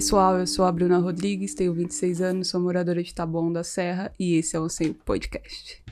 [0.00, 4.10] pessoal, eu sou a Bruna Rodrigues, tenho 26 anos, sou moradora de Taboão da Serra
[4.18, 5.84] e esse é o Sem Podcast.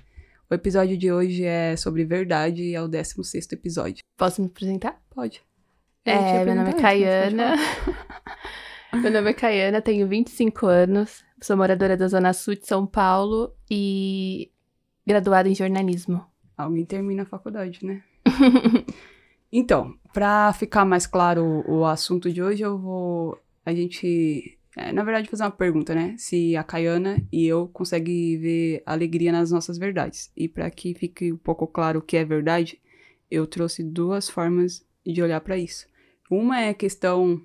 [0.49, 4.03] O episódio de hoje é sobre verdade e é o 16 episódio.
[4.17, 4.99] Posso me apresentar?
[5.11, 5.43] Pode.
[6.07, 7.55] É, meu nome é Caiana.
[8.97, 13.53] meu nome é Caiana, tenho 25 anos, sou moradora da Zona Sul de São Paulo
[13.71, 14.51] e
[15.07, 16.25] graduada em jornalismo.
[16.57, 18.03] Alguém termina a faculdade, né?
[19.53, 23.39] então, para ficar mais claro o, o assunto de hoje, eu vou
[23.69, 26.15] a gente, é, na verdade, fazer uma pergunta, né?
[26.17, 30.33] Se a Caiana e eu conseguem ver alegria nas nossas verdades.
[30.37, 32.81] E para que fique um pouco claro o que é verdade,
[33.31, 35.87] eu trouxe duas formas de olhar para isso.
[36.31, 37.43] Uma é a questão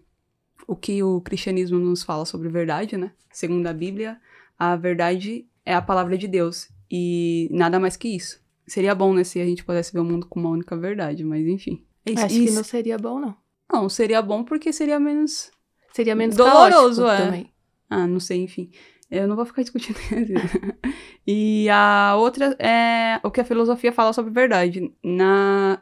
[0.66, 3.12] o que o cristianismo nos fala sobre verdade, né?
[3.32, 4.18] Segundo a Bíblia,
[4.58, 8.42] a verdade é a palavra de Deus e nada mais que isso.
[8.66, 11.46] Seria bom, né, se a gente pudesse ver o mundo com uma única verdade, mas
[11.46, 11.84] enfim.
[12.06, 12.26] É isso.
[12.26, 12.46] Acho isso.
[12.46, 13.36] que não seria bom, não.
[13.72, 15.52] Não, seria bom porque seria menos
[15.94, 17.18] Seria menos doloroso é.
[17.18, 17.54] também.
[17.90, 18.72] Ah, não sei, enfim.
[19.10, 20.00] Eu não vou ficar discutindo.
[21.28, 24.92] e a outra é o que a filosofia fala sobre verdade.
[25.04, 25.80] Na,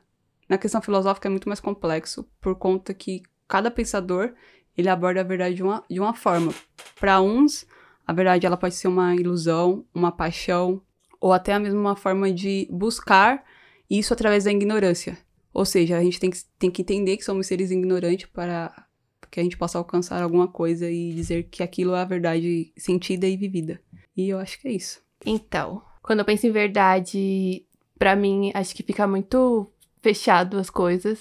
[0.50, 4.34] na questão filosófica é muito mais complexo, por conta que cada pensador
[4.78, 6.54] ele aborda a verdade de uma, de uma forma.
[7.00, 7.66] Para uns,
[8.06, 10.82] a verdade ela pode ser uma ilusão, uma paixão,
[11.22, 13.46] ou até mesmo uma forma de buscar
[13.90, 15.18] isso através da ignorância.
[15.54, 18.86] Ou seja, a gente tem que, tem que entender que somos seres ignorantes para
[19.30, 23.28] que a gente possa alcançar alguma coisa e dizer que aquilo é a verdade sentida
[23.28, 23.80] e vivida.
[24.16, 25.02] E eu acho que é isso.
[25.26, 27.66] Então, quando eu penso em verdade,
[27.98, 31.20] para mim, acho que fica muito fechado as coisas.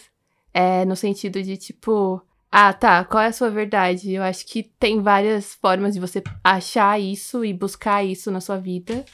[0.53, 2.21] É no sentido de tipo,
[2.51, 4.13] ah, tá, qual é a sua verdade?
[4.13, 8.57] Eu acho que tem várias formas de você achar isso e buscar isso na sua
[8.57, 9.05] vida.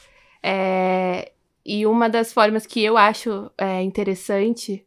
[0.41, 1.31] É,
[1.63, 4.86] e uma das formas que eu acho é, interessante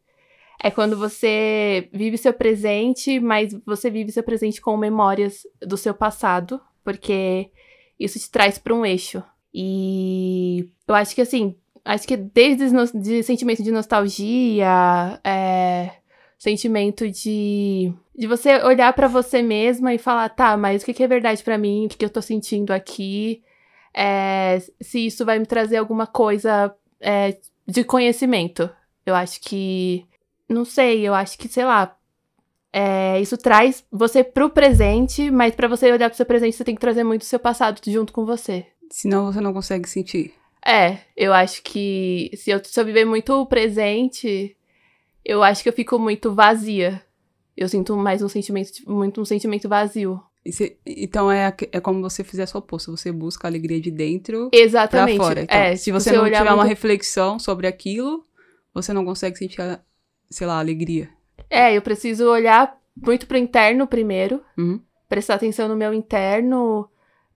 [0.62, 5.94] é quando você vive seu presente, mas você vive seu presente com memórias do seu
[5.94, 7.50] passado, porque
[7.98, 9.22] isso te traz para um eixo.
[9.54, 15.92] E eu acho que assim, acho que desde de sentimento de nostalgia, é,
[16.38, 21.06] sentimento de de você olhar para você mesma e falar, tá, mas o que, é
[21.06, 23.42] verdade para mim, o que, que eu tô sentindo aqui,
[23.94, 28.68] é, se isso vai me trazer alguma coisa é, de conhecimento.
[29.06, 30.06] Eu acho que
[30.50, 31.96] não sei, eu acho que, sei lá,
[32.72, 36.74] é, isso traz você pro presente, mas para você olhar pro seu presente, você tem
[36.74, 38.66] que trazer muito o seu passado junto com você.
[38.90, 40.34] Senão você não consegue sentir.
[40.66, 44.56] É, eu acho que se eu, se eu viver muito o presente,
[45.24, 47.02] eu acho que eu fico muito vazia.
[47.56, 50.20] Eu sinto mais um sentimento, muito um sentimento vazio.
[50.50, 54.48] Cê, então é, é como você fizesse o oposto, você busca a alegria de dentro
[54.52, 55.16] Exatamente.
[55.16, 55.42] pra fora.
[55.42, 56.54] Então, é, se você, você não tiver muito...
[56.54, 58.24] uma reflexão sobre aquilo,
[58.72, 59.80] você não consegue sentir a,
[60.30, 61.08] sei lá, alegria.
[61.48, 64.80] É, eu preciso olhar muito pro interno primeiro, uhum.
[65.08, 66.88] prestar atenção no meu interno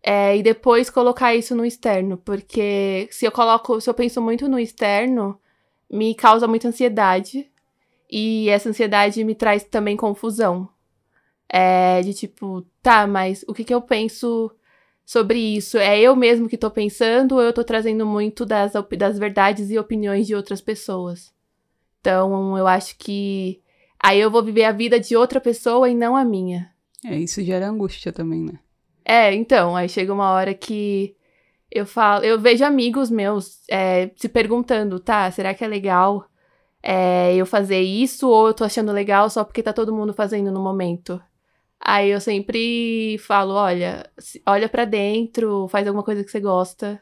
[0.02, 4.48] é, e depois colocar isso no externo, porque se eu coloco, se eu penso muito
[4.48, 5.40] no externo,
[5.90, 7.50] me causa muita ansiedade
[8.10, 10.68] e essa ansiedade me traz também confusão.
[11.48, 14.50] É, de tipo, tá, mas o que, que eu penso
[15.04, 15.78] sobre isso?
[15.78, 19.78] É eu mesmo que tô pensando ou eu tô trazendo muito das, das verdades e
[19.78, 21.33] opiniões de outras pessoas?
[22.04, 23.62] Então, eu acho que
[23.98, 26.70] aí eu vou viver a vida de outra pessoa e não a minha.
[27.02, 28.58] É, isso gera angústia também, né?
[29.02, 31.16] É, então, aí chega uma hora que
[31.70, 36.26] eu falo, eu vejo amigos meus é, se perguntando, tá, será que é legal
[36.82, 40.52] é, eu fazer isso ou eu tô achando legal só porque tá todo mundo fazendo
[40.52, 41.18] no momento?
[41.80, 44.10] Aí eu sempre falo, olha,
[44.46, 47.00] olha para dentro, faz alguma coisa que você gosta.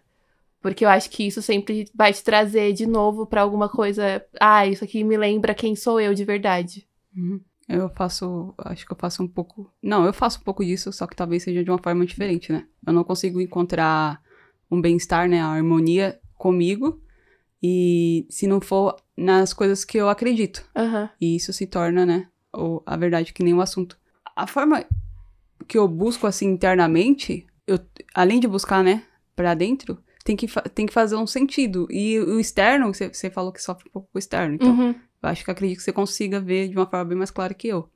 [0.63, 4.25] Porque eu acho que isso sempre vai te trazer de novo para alguma coisa.
[4.41, 6.87] Ah, isso aqui me lembra quem sou eu de verdade.
[7.15, 7.41] Uhum.
[7.69, 8.55] Eu faço.
[8.59, 9.71] Acho que eu faço um pouco.
[9.83, 12.67] Não, eu faço um pouco disso, só que talvez seja de uma forma diferente, né?
[12.87, 14.23] Eu não consigo encontrar
[14.71, 15.41] um bem-estar, né?
[15.41, 17.03] A harmonia comigo.
[17.61, 20.65] E se não for nas coisas que eu acredito.
[20.77, 21.09] Uhum.
[21.21, 22.29] E isso se torna, né?
[22.53, 23.99] Ou a verdade que nem o assunto.
[24.37, 24.85] A forma
[25.67, 27.79] que eu busco assim internamente, eu,
[28.15, 29.05] além de buscar, né,
[29.35, 31.87] pra dentro, tem que, tem que fazer um sentido.
[31.91, 34.91] E o externo, você, você falou que sofre um pouco com o externo, então uhum.
[34.91, 37.69] eu acho que acredito que você consiga ver de uma forma bem mais clara que
[37.69, 37.89] eu.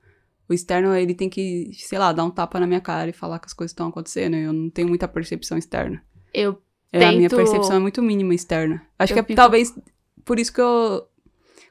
[0.49, 3.41] O externo, ele tem que, sei lá, dar um tapa na minha cara e falar
[3.41, 4.37] que as coisas estão acontecendo.
[4.37, 6.05] Eu não tenho muita percepção externa.
[6.33, 6.63] Eu
[6.93, 7.15] é, tento...
[7.15, 8.87] A minha percepção é muito mínima externa.
[8.97, 9.37] Acho eu que é fico...
[9.37, 9.77] talvez
[10.25, 11.05] por isso que eu...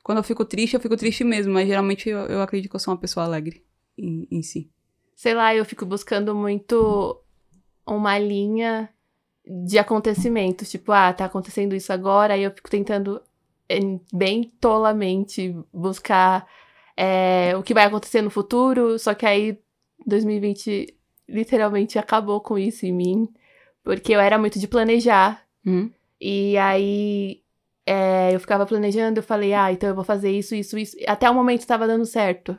[0.04, 1.54] Quando eu fico triste, eu fico triste mesmo.
[1.54, 3.64] Mas geralmente eu, eu acredito que eu sou uma pessoa alegre
[3.98, 4.70] em, em si.
[5.16, 7.22] Sei lá, eu fico buscando muito
[7.88, 8.90] uma linha
[9.48, 10.70] de acontecimentos.
[10.70, 13.22] Tipo, ah, tá acontecendo isso agora, aí eu fico tentando
[13.70, 13.80] eh,
[14.14, 16.48] bem tolamente buscar
[16.98, 19.60] é, o que vai acontecer no futuro, só que aí
[20.06, 20.96] 2020
[21.28, 23.30] literalmente acabou com isso em mim.
[23.84, 25.46] Porque eu era muito de planejar.
[25.66, 25.92] Hum?
[26.20, 27.42] E aí
[27.86, 30.98] é, eu ficava planejando, eu falei, ah, então eu vou fazer isso, isso, isso.
[31.08, 32.58] Até o momento estava dando certo.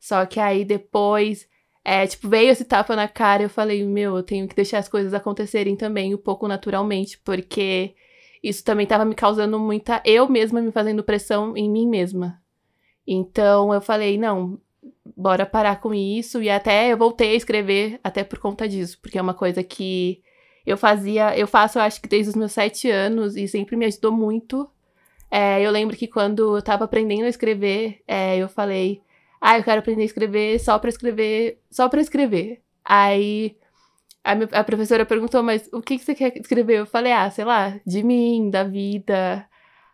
[0.00, 1.48] Só que aí depois,
[1.84, 4.78] é, tipo, veio esse tapa na cara e eu falei, meu, eu tenho que deixar
[4.78, 7.94] as coisas acontecerem também um pouco naturalmente, porque
[8.42, 10.02] isso também estava me causando muita.
[10.04, 12.40] Eu mesma me fazendo pressão em mim mesma.
[13.06, 14.58] Então eu falei, não,
[15.16, 16.42] bora parar com isso.
[16.42, 20.22] E até eu voltei a escrever até por conta disso, porque é uma coisa que
[20.66, 23.84] eu fazia, eu faço, eu acho que desde os meus sete anos e sempre me
[23.84, 24.68] ajudou muito.
[25.30, 29.02] É, eu lembro que quando eu tava aprendendo a escrever, é, eu falei,
[29.46, 32.62] ah, eu quero aprender a escrever só pra escrever, só pra escrever.
[32.82, 33.54] Aí
[34.24, 36.78] a, minha, a professora perguntou, mas o que, que você quer escrever?
[36.78, 39.46] Eu falei, ah, sei lá, de mim, da vida.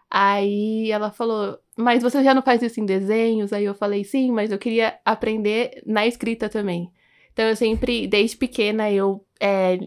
[0.08, 3.52] Aí ela falou, mas você já não faz isso em desenhos?
[3.52, 6.93] Aí eu falei, sim, mas eu queria aprender na escrita também.
[7.32, 9.81] Então eu sempre, desde pequena, eu é,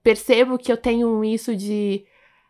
[0.00, 2.04] percebo que eu tenho isso de.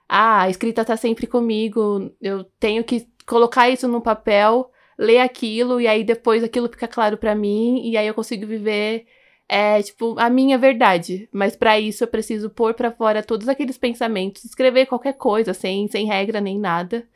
[0.07, 5.81] Ah, a escrita tá sempre comigo, eu tenho que colocar isso no papel, ler aquilo,
[5.81, 9.07] e aí depois aquilo fica claro para mim, e aí eu consigo viver
[9.49, 13.79] é tipo a minha verdade, mas para isso eu preciso pôr para fora todos aqueles
[13.79, 17.07] pensamentos, escrever qualquer coisa sem sem regra nem nada.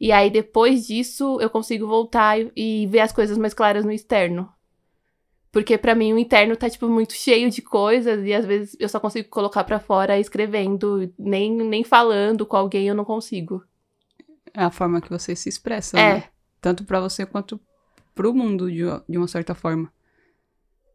[0.00, 3.90] E aí depois disso eu consigo voltar e, e ver as coisas mais claras no
[3.92, 4.48] externo.
[5.50, 8.88] Porque para mim o interno tá, tipo, muito cheio de coisas e às vezes eu
[8.88, 13.64] só consigo colocar para fora escrevendo, nem, nem falando com alguém eu não consigo.
[14.52, 16.14] É a forma que você se expressa, É.
[16.16, 16.24] né?
[16.60, 17.60] Tanto pra você quanto
[18.14, 19.92] pro mundo, de, de uma certa forma.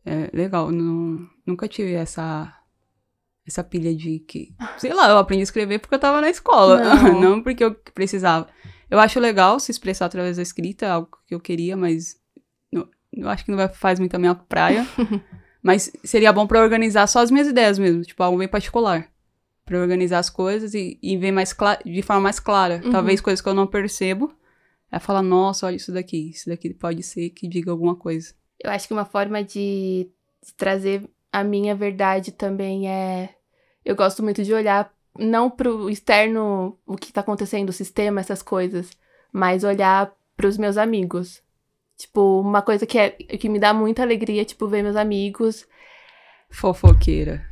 [0.06, 2.54] É legal, não, nunca tive essa
[3.46, 6.82] essa pilha de que, sei lá, eu aprendi a escrever porque eu tava na escola,
[6.82, 7.20] Não.
[7.22, 8.48] não porque eu precisava.
[8.90, 12.18] Eu acho legal se expressar através da escrita, algo que eu queria, mas
[12.72, 14.88] não- eu acho que não vai, faz muito a minha praia.
[15.62, 19.10] mas seria bom pra organizar só as minhas ideias mesmo, tipo, algo bem particular.
[19.66, 21.56] Pra organizar as coisas e, e ver mais
[21.86, 22.82] de forma mais clara.
[22.84, 22.92] Uhum.
[22.92, 24.34] Talvez coisas que eu não percebo.
[24.96, 26.30] É falar, nossa, olha isso daqui.
[26.30, 28.34] Isso daqui pode ser que diga alguma coisa.
[28.64, 30.08] Eu acho que uma forma de
[30.56, 33.30] trazer a minha verdade também é.
[33.84, 38.42] Eu gosto muito de olhar não pro externo, o que tá acontecendo, o sistema, essas
[38.44, 38.90] coisas,
[39.32, 41.42] mas olhar pros meus amigos.
[41.98, 45.68] Tipo, uma coisa que, é, que me dá muita alegria, tipo, ver meus amigos
[46.50, 47.46] Fofoqueira.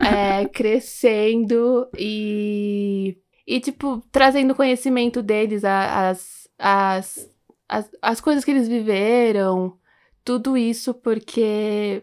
[0.00, 7.28] é, crescendo e, e, tipo, trazendo conhecimento deles, a- as, as,
[7.68, 9.76] as, as coisas que eles viveram,
[10.24, 12.02] tudo isso, porque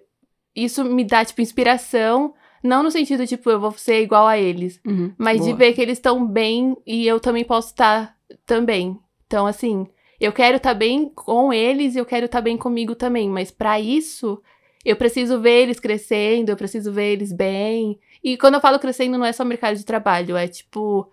[0.55, 4.79] isso me dá, tipo, inspiração, não no sentido, tipo, eu vou ser igual a eles,
[4.85, 5.57] Uhum, mas de boa.
[5.57, 8.15] ver que eles estão bem e eu também posso estar
[8.45, 8.97] também.
[9.27, 9.85] Então, assim,
[10.19, 13.79] eu quero estar bem com eles e eu quero estar bem comigo também, mas pra
[13.79, 14.41] isso
[14.83, 17.99] eu preciso ver eles crescendo, eu preciso ver eles bem.
[18.23, 21.09] E quando eu falo crescendo, não é só mercado de trabalho, é tipo,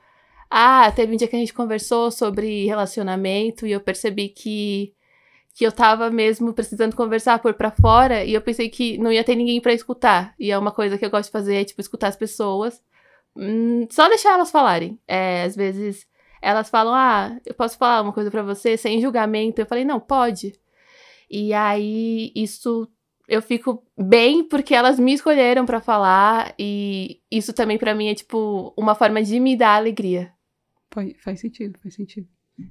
[0.52, 4.94] ah, teve um dia que a gente conversou sobre relacionamento e eu percebi que
[5.54, 9.22] que eu tava mesmo precisando conversar, pôr pra fora, e eu pensei que não ia
[9.24, 10.34] ter ninguém pra escutar.
[10.38, 12.82] E é uma coisa que eu gosto de fazer, é, tipo, escutar as pessoas.
[13.36, 14.98] Hum, só deixar elas falarem.
[15.06, 16.06] É, às vezes
[16.40, 19.60] elas falam, ah, eu posso falar uma coisa pra você sem julgamento.
[19.60, 20.54] Eu falei, não, pode.
[21.30, 22.88] E aí, isso
[23.28, 28.14] eu fico bem porque elas me escolheram pra falar, e isso também pra mim é,
[28.14, 30.32] tipo, uma forma de me dar alegria.
[30.92, 32.28] Pode- faz sentido, faz sentido.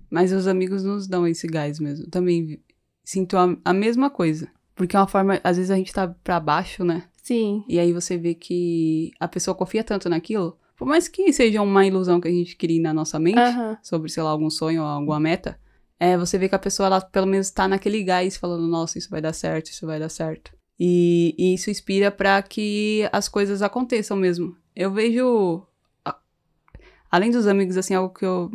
[0.09, 2.07] Mas os amigos nos dão esse gás mesmo.
[2.07, 2.61] Também
[3.03, 4.47] sinto a, a mesma coisa.
[4.75, 7.03] Porque é uma forma, às vezes a gente tá pra baixo, né?
[7.23, 7.63] Sim.
[7.67, 10.57] E aí você vê que a pessoa confia tanto naquilo.
[10.77, 13.37] Por mais que seja uma ilusão que a gente cria na nossa mente,
[13.83, 15.59] sobre, sei lá, algum sonho ou alguma meta,
[15.99, 19.09] é, você vê que a pessoa, ela pelo menos tá naquele gás, falando, nossa, isso
[19.09, 20.51] vai dar certo, isso vai dar certo.
[20.79, 24.55] E, e isso inspira pra que as coisas aconteçam mesmo.
[24.75, 25.61] Eu vejo,
[27.11, 28.49] além dos amigos, assim, algo que eu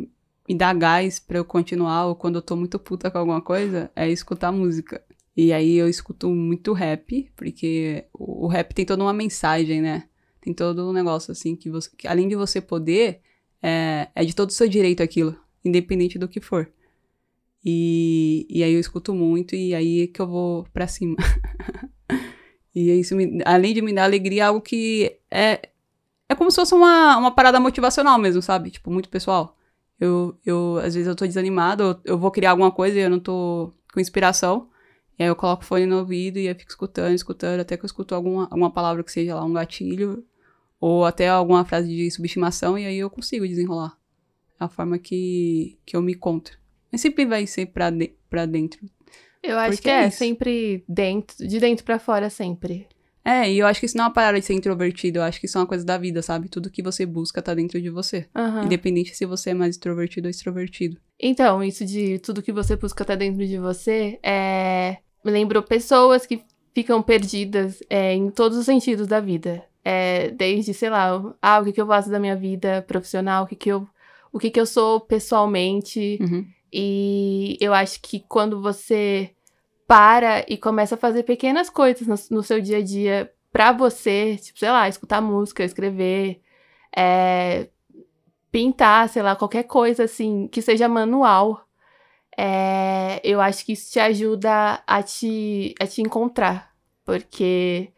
[0.49, 3.91] me dá gás pra eu continuar, ou quando eu tô muito puta com alguma coisa,
[3.95, 5.03] é escutar música.
[5.35, 10.07] E aí eu escuto muito rap, porque o, o rap tem toda uma mensagem, né?
[10.41, 13.21] Tem todo um negócio, assim, que, você, que além de você poder,
[13.61, 16.71] é, é de todo o seu direito aquilo, independente do que for.
[17.63, 21.17] E, e aí eu escuto muito e aí é que eu vou pra cima.
[22.73, 25.69] e isso, me, além de me dar alegria, é algo que é,
[26.29, 28.71] é como se fosse uma, uma parada motivacional mesmo, sabe?
[28.71, 29.57] Tipo, muito pessoal.
[29.99, 33.09] Eu, eu, às vezes eu tô desanimado, eu, eu vou criar alguma coisa e eu
[33.09, 34.69] não tô com inspiração.
[35.17, 37.83] E aí eu coloco o fone no ouvido e aí fico escutando, escutando, até que
[37.83, 40.23] eu escuto alguma, alguma palavra que seja lá um gatilho,
[40.79, 43.97] ou até alguma frase de subestimação, e aí eu consigo desenrolar.
[44.59, 46.57] É a forma que, que eu me encontro.
[46.91, 48.79] Mas sempre vai ser pra, de, pra dentro.
[49.41, 52.87] Eu acho Porque que é é, sempre dentro, de dentro pra fora sempre.
[53.27, 55.37] É, e eu acho que isso não é uma parada de ser introvertido, eu acho
[55.37, 56.47] que isso é uma coisa da vida, sabe?
[56.47, 58.25] Tudo que você busca tá dentro de você.
[58.33, 58.63] Aham.
[58.63, 60.97] Independente se você é mais extrovertido ou extrovertido.
[61.19, 64.99] Então, isso de tudo que você busca tá dentro de você, é...
[65.25, 66.41] me lembrou pessoas que
[66.73, 69.61] ficam perdidas é, em todos os sentidos da vida.
[69.83, 73.47] É, desde, sei lá, ah, o que, que eu faço da minha vida profissional, o
[73.47, 73.85] que, que eu,
[74.31, 76.17] o que, que eu sou pessoalmente.
[76.21, 76.45] Uhum.
[76.71, 79.31] E eu acho que quando você
[79.87, 84.37] para e começa a fazer pequenas coisas no, no seu dia a dia pra você,
[84.37, 86.41] tipo, sei lá, escutar música, escrever,
[86.95, 87.69] é,
[88.51, 91.67] pintar, sei lá, qualquer coisa assim, que seja manual,
[92.37, 96.71] é, eu acho que isso te ajuda a te, a te encontrar.
[97.03, 97.91] Porque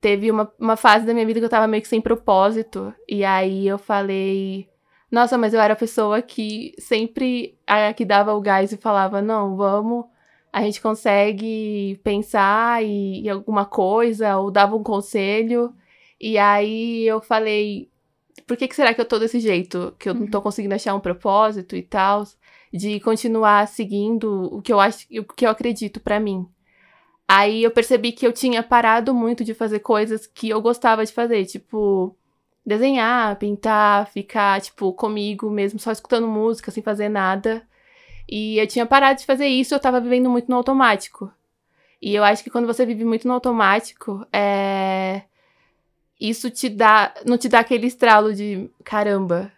[0.00, 2.94] teve uma, uma fase da minha vida que eu tava meio que sem propósito.
[3.08, 4.68] E aí eu falei,
[5.10, 9.22] nossa, mas eu era a pessoa que sempre a, que dava o gás e falava,
[9.22, 10.06] não, vamos,
[10.54, 15.74] a gente consegue pensar em, em alguma coisa, ou dava um conselho.
[16.20, 17.90] E aí eu falei,
[18.46, 19.92] por que, que será que eu tô desse jeito?
[19.98, 22.22] Que eu não tô conseguindo achar um propósito e tal,
[22.72, 26.46] de continuar seguindo o que eu acho, o que eu acredito pra mim.
[27.26, 31.12] Aí eu percebi que eu tinha parado muito de fazer coisas que eu gostava de
[31.12, 32.16] fazer, tipo
[32.64, 37.66] desenhar, pintar, ficar tipo comigo mesmo, só escutando música, sem fazer nada.
[38.28, 41.32] E eu tinha parado de fazer isso, eu tava vivendo muito no automático.
[42.00, 45.22] E eu acho que quando você vive muito no automático, é
[46.20, 49.52] isso te dá, não te dá aquele estralo de caramba,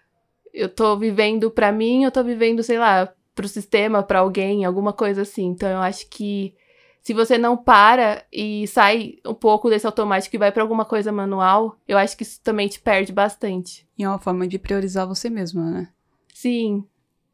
[0.53, 4.93] eu tô vivendo pra mim, eu tô vivendo, sei lá, pro sistema, pra alguém, alguma
[4.93, 5.47] coisa assim.
[5.47, 6.55] Então eu acho que
[7.03, 11.13] se você não para e sai um pouco desse automático e vai pra alguma coisa
[11.13, 13.87] manual, eu acho que isso também te perde bastante.
[13.97, 15.89] E é uma forma de priorizar você mesma, né?
[16.35, 16.85] Sim,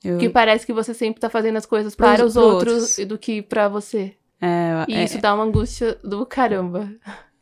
[0.05, 3.07] Eu, que parece que você sempre tá fazendo as coisas Pros- para os outros outros.
[3.07, 4.15] do que pra você.
[4.41, 6.91] é, E é, isso dá uma angústia do caramba.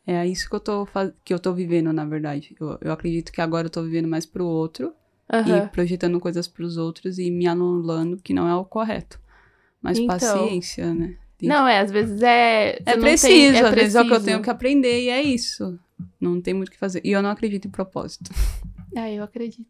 [0.05, 0.87] é isso que eu tô,
[1.23, 2.55] que eu tô vivendo, na verdade.
[2.59, 4.93] Eu, eu acredito que agora eu tô vivendo mais pro outro
[5.31, 5.57] Aham.
[5.57, 9.19] e projetando coisas pros outros e me anulando, que não é o correto.
[9.81, 10.17] Mas Então.
[10.19, 11.15] paciência, né?
[11.39, 12.79] Tem Não, é, às vezes é.
[12.85, 14.25] É preciso, tem- é às vezes é o que eu preciso.
[14.25, 15.79] tenho que aprender e é isso.
[16.19, 17.01] Não tem muito o que fazer.
[17.03, 18.29] E eu não acredito em propósito.
[18.95, 19.65] Ah, eu acredito.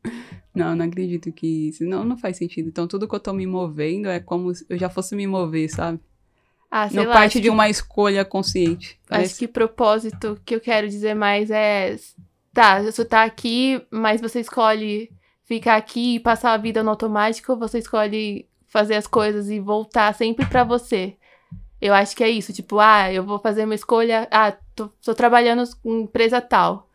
[0.54, 1.72] Não, não acredito que.
[1.74, 2.68] Senão não faz sentido.
[2.70, 5.70] Então tudo que eu tô me movendo é como se eu já fosse me mover,
[5.70, 6.00] sabe?
[6.70, 7.14] Ah, sei não lá.
[7.14, 9.00] parte acho de uma escolha consciente.
[9.02, 11.98] Acho Parece- que propósito que eu quero dizer mais é.
[12.54, 15.10] Tá, você tá aqui, mas você escolhe
[15.46, 19.60] ficar aqui e passar a vida no automático, ou você escolhe fazer as coisas e
[19.60, 21.16] voltar sempre pra você.
[21.82, 25.14] Eu acho que é isso, tipo, ah, eu vou fazer uma escolha, ah, tô, tô
[25.16, 26.90] trabalhando em empresa tal.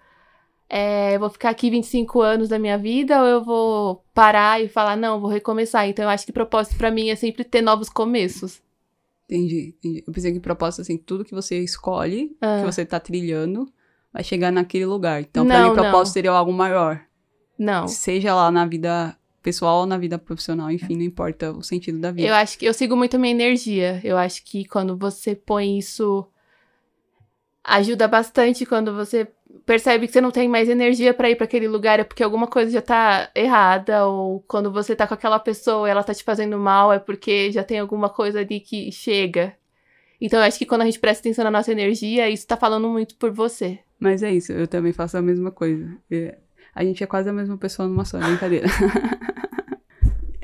[0.68, 4.68] É, eu vou ficar aqui 25 anos da minha vida ou eu vou parar e
[4.68, 5.88] falar, não, vou recomeçar.
[5.88, 8.60] Então eu acho que propósito pra mim é sempre ter novos começos.
[9.28, 10.04] Entendi, entendi.
[10.06, 12.58] Eu pensei que propósito, assim, tudo que você escolhe, Ah.
[12.60, 13.68] que você tá trilhando,
[14.12, 15.20] vai chegar naquele lugar.
[15.20, 16.12] Então, pra Não, mim, propósito não.
[16.12, 17.00] seria algo maior.
[17.58, 17.86] Não.
[17.88, 22.10] Seja lá na vida pessoal ou na vida profissional, enfim, não importa o sentido da
[22.10, 22.26] vida.
[22.28, 24.00] Eu acho que eu sigo muito a minha energia.
[24.02, 26.26] Eu acho que quando você põe isso
[27.64, 29.26] ajuda bastante quando você
[29.66, 32.46] percebe que você não tem mais energia pra ir pra aquele lugar é porque alguma
[32.46, 36.56] coisa já tá errada ou quando você tá com aquela pessoa ela tá te fazendo
[36.56, 39.54] mal é porque já tem alguma coisa ali que chega.
[40.20, 42.88] Então eu acho que quando a gente presta atenção na nossa energia, isso tá falando
[42.88, 43.80] muito por você.
[43.98, 45.86] Mas é isso, eu também faço a mesma coisa.
[46.10, 46.38] É,
[46.74, 48.66] A gente é quase a mesma pessoa numa só, brincadeira.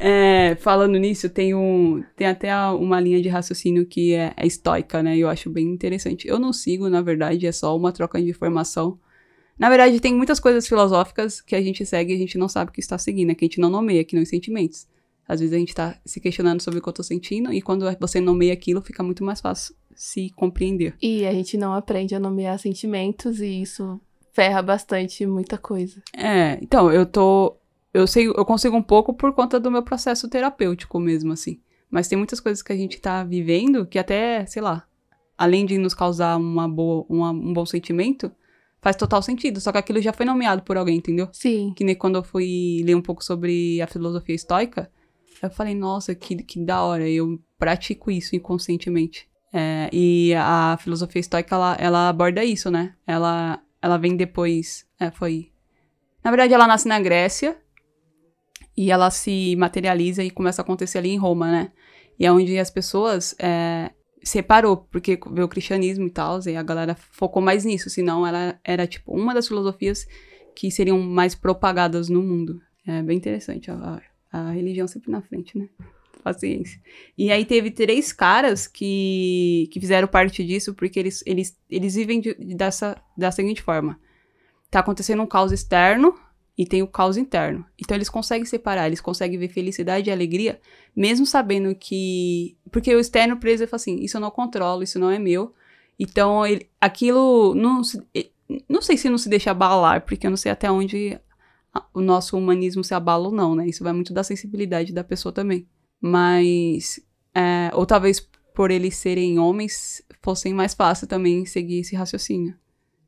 [0.05, 5.01] É, falando nisso, tem, um, tem até uma linha de raciocínio que é, é estoica,
[5.01, 5.17] né?
[5.17, 6.27] Eu acho bem interessante.
[6.27, 8.99] Eu não sigo, na verdade, é só uma troca de informação.
[9.63, 12.71] Na verdade, tem muitas coisas filosóficas que a gente segue e a gente não sabe
[12.71, 14.89] o que está seguindo, é que a gente não nomeia, que não os sentimentos.
[15.29, 17.87] Às vezes a gente tá se questionando sobre o que eu tô sentindo, e quando
[18.01, 20.97] você nomeia aquilo, fica muito mais fácil se compreender.
[21.01, 24.01] E a gente não aprende a nomear sentimentos e isso
[24.33, 26.03] ferra bastante muita coisa.
[26.13, 27.57] É, então, eu tô.
[27.95, 31.61] Eu sei, eu consigo um pouco por conta do meu processo terapêutico mesmo, assim.
[31.89, 34.85] Mas tem muitas coisas que a gente tá vivendo que até, sei lá,
[35.39, 38.33] além de nos causar uma boa, uma- um bom sentimento,
[38.83, 39.61] faz total sentido.
[39.61, 41.29] Só que aquilo já foi nomeado por alguém, entendeu?
[41.33, 41.73] Sim.
[41.75, 44.91] Que nem quando eu fui ler um pouco sobre a filosofia estoica,
[45.41, 49.29] eu falei, nossa, que, que da hora, eu pratico isso inconscientemente.
[49.53, 52.95] É, e a filosofia estoica, ela, ela aborda isso, né?
[53.07, 55.51] Ela, ela vem depois, é, foi...
[56.25, 57.57] Na verdade, ela nasce na Grécia
[58.77, 61.73] e ela se materializa e começa a acontecer ali em Roma, né?
[62.19, 63.91] E é onde as pessoas é,
[64.23, 68.59] separou, porque veio o cristianismo e tal, e a galera focou mais nisso, senão ela
[68.65, 70.07] era, tipo, uma das filosofias
[70.55, 72.61] que seriam mais propagadas no mundo.
[72.87, 74.01] É bem interessante, a,
[74.33, 75.69] a- religião sempre na frente, né?
[76.23, 76.81] paciência.
[77.19, 82.21] E aí teve três caras que, que fizeram parte disso, porque eles, eles, eles vivem
[82.21, 83.99] de, dessa, da seguinte forma.
[84.71, 86.15] Tá acontecendo um caos externo
[86.63, 87.67] e tem o caos interno.
[87.77, 90.61] Então eles conseguem separar, eles conseguem ver felicidade e alegria,
[90.95, 92.57] mesmo sabendo que.
[92.71, 95.53] Porque o externo preso fala assim: isso eu não controlo, isso não é meu.
[95.99, 97.83] Então ele, aquilo não
[98.69, 101.19] não sei se não se deixa abalar, porque eu não sei até onde
[101.93, 103.67] o nosso humanismo se abala ou não, né?
[103.67, 105.67] Isso vai muito da sensibilidade da pessoa também.
[106.01, 107.01] Mas.
[107.35, 108.21] É, ou talvez
[108.55, 112.55] por eles serem homens, fossem mais fácil também seguir esse raciocínio.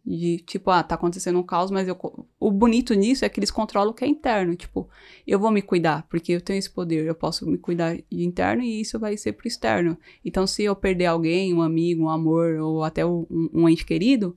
[0.07, 1.97] De tipo, ah, tá acontecendo um caos, mas eu.
[2.39, 4.55] O bonito nisso é que eles controlam o que é interno.
[4.55, 4.89] Tipo,
[5.27, 8.63] eu vou me cuidar, porque eu tenho esse poder, eu posso me cuidar de interno
[8.63, 9.97] e isso vai ser pro externo.
[10.25, 14.37] Então, se eu perder alguém, um amigo, um amor, ou até um, um ente querido,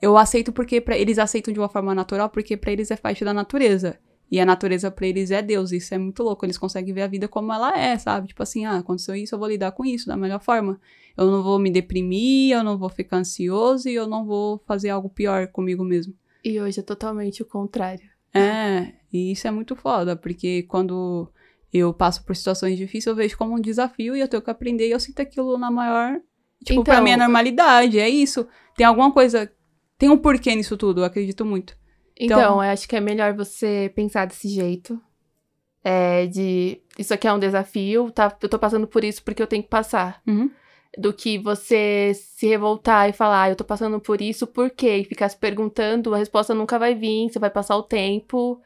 [0.00, 3.24] eu aceito porque pra, eles aceitam de uma forma natural, porque para eles é parte
[3.24, 3.98] da natureza.
[4.32, 5.72] E a natureza para eles é Deus.
[5.72, 6.46] Isso é muito louco.
[6.46, 8.28] Eles conseguem ver a vida como ela é, sabe?
[8.28, 10.80] Tipo assim, ah, aconteceu isso, eu vou lidar com isso da melhor forma.
[11.14, 14.88] Eu não vou me deprimir, eu não vou ficar ansioso e eu não vou fazer
[14.88, 16.14] algo pior comigo mesmo.
[16.42, 18.08] E hoje é totalmente o contrário.
[18.32, 21.30] É, e isso é muito foda, porque quando
[21.70, 24.88] eu passo por situações difíceis, eu vejo como um desafio e eu tenho que aprender
[24.88, 26.18] e eu sinto aquilo na maior.
[26.64, 28.48] Tipo, então, pra mim é normalidade, é isso.
[28.74, 29.52] Tem alguma coisa
[30.02, 31.76] tem um porquê nisso tudo, eu acredito muito.
[32.18, 35.00] Então, então eu acho que é melhor você pensar desse jeito.
[35.84, 38.36] É, de isso aqui é um desafio, tá?
[38.40, 40.22] Eu tô passando por isso porque eu tenho que passar.
[40.26, 40.50] Uhum.
[40.96, 44.98] Do que você se revoltar e falar, ah, eu tô passando por isso, por quê?
[44.98, 48.60] E ficar se perguntando, a resposta nunca vai vir, você vai passar o tempo.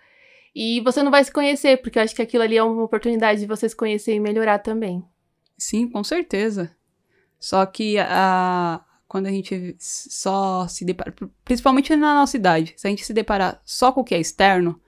[0.54, 3.40] E você não vai se conhecer, porque eu acho que aquilo ali é uma oportunidade
[3.40, 5.04] de você se conhecer e melhorar também.
[5.56, 6.74] Sim, com certeza.
[7.38, 11.14] Só que a, quando a gente só se depara,
[11.44, 14.80] principalmente na nossa idade, se a gente se deparar só com o que é externo,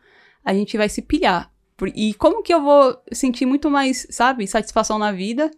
[0.45, 1.53] a gente vai se pilhar.
[1.95, 5.51] E como que eu vou sentir muito mais, sabe, satisfação na vida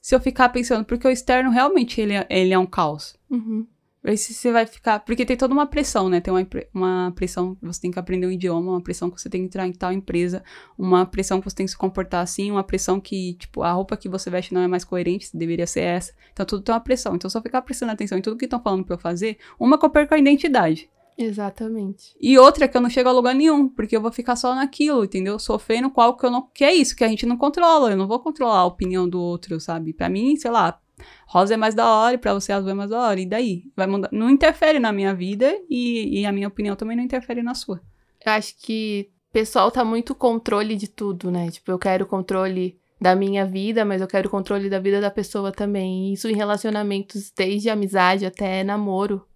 [0.00, 3.14] se eu ficar pensando, porque o externo realmente ele, é, ele é um caos.
[3.30, 3.64] Uhum.
[4.04, 5.00] Aí você vai ficar.
[5.00, 6.20] Porque tem toda uma pressão, né?
[6.20, 9.30] Tem uma, uma pressão que você tem que aprender um idioma, uma pressão que você
[9.30, 10.42] tem que entrar em tal empresa,
[10.76, 13.96] uma pressão que você tem que se comportar assim, uma pressão que, tipo, a roupa
[13.96, 16.12] que você veste não é mais coerente, deveria ser essa.
[16.32, 17.14] Então tudo tem uma pressão.
[17.14, 19.84] Então, eu ficar prestando atenção em tudo que estão falando pra eu fazer, uma que
[19.84, 20.90] eu perco a identidade.
[21.16, 22.16] Exatamente.
[22.20, 25.04] E outra que eu não chego a lugar nenhum, porque eu vou ficar só naquilo,
[25.04, 25.38] entendeu?
[25.38, 26.48] Sofrendo com algo que eu não.
[26.52, 27.90] Que é isso, que a gente não controla.
[27.90, 29.92] Eu não vou controlar a opinião do outro, sabe?
[29.92, 30.80] Para mim, sei lá,
[31.26, 33.20] rosa é mais da hora e pra você azul é mais da hora.
[33.20, 33.64] E daí?
[33.76, 34.08] Vai mudar.
[34.12, 37.80] Não interfere na minha vida e, e a minha opinião também não interfere na sua.
[38.24, 41.50] Eu acho que o pessoal tá muito controle de tudo, né?
[41.50, 45.50] Tipo, eu quero controle da minha vida, mas eu quero controle da vida da pessoa
[45.50, 46.12] também.
[46.12, 49.26] Isso em relacionamentos, desde amizade até namoro.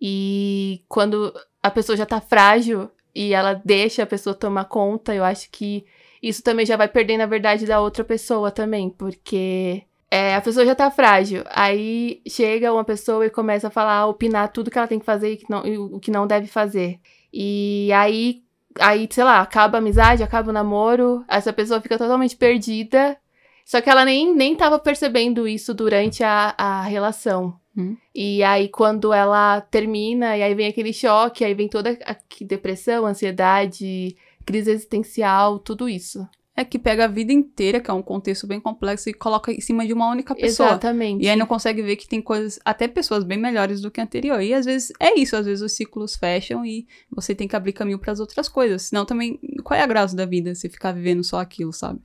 [0.00, 1.32] E quando
[1.62, 5.84] a pessoa já tá frágil e ela deixa a pessoa tomar conta, eu acho que
[6.22, 10.64] isso também já vai perdendo a verdade da outra pessoa também, porque é, a pessoa
[10.64, 11.42] já tá frágil.
[11.50, 15.32] Aí chega uma pessoa e começa a falar, opinar tudo que ela tem que fazer
[15.32, 16.98] e, que não, e o que não deve fazer.
[17.32, 18.42] E aí,
[18.78, 23.16] aí, sei lá, acaba a amizade, acaba o namoro, essa pessoa fica totalmente perdida.
[23.64, 27.58] Só que ela nem, nem tava percebendo isso durante a, a relação.
[27.76, 27.96] Hum.
[28.14, 33.04] E aí, quando ela termina, e aí vem aquele choque, aí vem toda a depressão,
[33.04, 34.16] ansiedade,
[34.46, 36.26] crise existencial, tudo isso.
[36.56, 39.60] É que pega a vida inteira, que é um contexto bem complexo, e coloca em
[39.60, 40.70] cima de uma única pessoa.
[40.70, 41.22] Exatamente.
[41.22, 44.04] E aí não consegue ver que tem coisas, até pessoas bem melhores do que a
[44.04, 44.40] anterior.
[44.40, 47.72] E às vezes é isso, às vezes os ciclos fecham e você tem que abrir
[47.72, 48.82] caminho para as outras coisas.
[48.82, 52.00] Senão também, qual é a graça da vida se ficar vivendo só aquilo, sabe?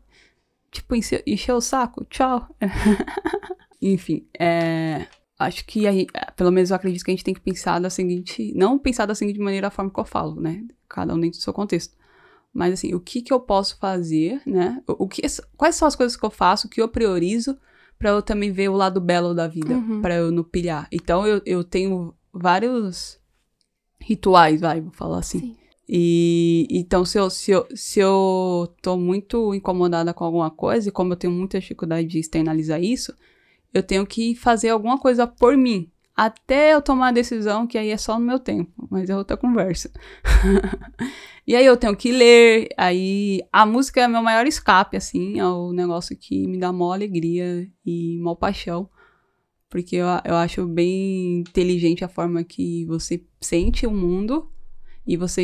[0.69, 2.47] Tipo, encher, encher o saco, tchau.
[3.81, 5.07] Enfim, é
[5.45, 8.53] acho que aí, pelo menos eu acredito que a gente tem que pensar da seguinte,
[8.55, 10.63] não pensar da seguinte maneira a forma que eu falo, né?
[10.87, 11.95] Cada um dentro do seu contexto.
[12.53, 14.81] Mas assim, o que que eu posso fazer, né?
[14.87, 15.21] O, o que,
[15.55, 17.57] quais são as coisas que eu faço, que eu priorizo
[17.97, 20.01] para eu também ver o lado belo da vida, uhum.
[20.01, 20.87] para eu não pilhar.
[20.91, 23.19] Então eu, eu tenho vários
[23.99, 25.39] rituais, vai, vou falar assim.
[25.39, 25.57] Sim.
[25.87, 30.91] E então, se eu, se, eu, se eu tô muito incomodada com alguma coisa, e
[30.91, 33.13] como eu tenho muita dificuldade de externalizar isso,
[33.73, 35.91] eu tenho que fazer alguma coisa por mim.
[36.23, 39.35] Até eu tomar a decisão, que aí é só no meu tempo, mas é outra
[39.35, 39.91] conversa.
[41.47, 45.45] e aí eu tenho que ler, aí a música é meu maior escape, assim, é
[45.47, 48.87] o negócio que me dá maior alegria e maior paixão.
[49.67, 54.47] Porque eu, eu acho bem inteligente a forma que você sente o mundo
[55.05, 55.43] e você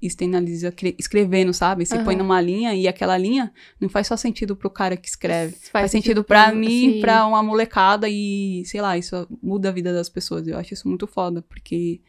[0.00, 1.84] externaliza escrevendo, sabe?
[1.84, 2.04] Você uhum.
[2.04, 5.52] põe numa linha e aquela linha não faz só sentido pro cara que escreve.
[5.52, 9.92] Faz, faz sentido, para mim, para uma molecada e, sei lá, isso muda a vida
[9.92, 10.46] das pessoas.
[10.48, 12.00] Eu acho isso muito foda, porque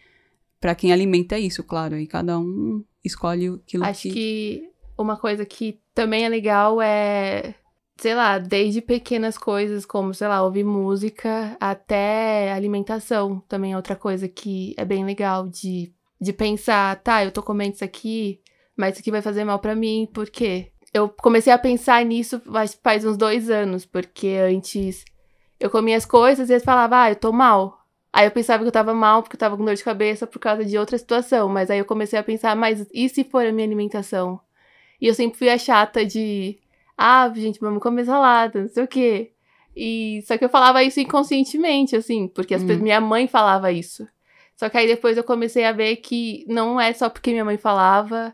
[0.60, 4.08] para quem alimenta é isso, claro, e cada um escolhe aquilo acho que...
[4.08, 7.56] Acho que uma coisa que também é legal é
[7.98, 13.42] sei lá, desde pequenas coisas como, sei lá, ouvir música até alimentação.
[13.48, 15.94] Também é outra coisa que é bem legal de,
[16.26, 18.42] de pensar, tá, eu tô comendo isso aqui,
[18.76, 20.72] mas isso aqui vai fazer mal para mim, por quê?
[20.94, 22.42] Eu comecei a pensar nisso
[22.82, 25.06] faz uns dois anos, porque antes
[25.60, 27.86] eu comia as coisas e eles falavam, ah, eu tô mal.
[28.12, 30.40] Aí eu pensava que eu tava mal porque eu tava com dor de cabeça por
[30.40, 31.50] causa de outra situação.
[31.50, 34.40] Mas aí eu comecei a pensar, mas e se for a minha alimentação?
[35.02, 36.58] E eu sempre fui a chata de,
[36.98, 39.34] ah, gente, vamos comer salada, não sei o quê.
[39.76, 42.78] E só que eu falava isso inconscientemente, assim, porque uhum.
[42.78, 44.08] minha mãe falava isso.
[44.56, 47.58] Só que aí depois eu comecei a ver que não é só porque minha mãe
[47.58, 48.34] falava.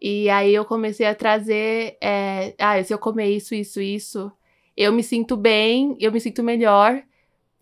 [0.00, 4.30] E aí eu comecei a trazer, é, ah, se eu comer isso, isso, isso,
[4.76, 7.02] eu me sinto bem, eu me sinto melhor.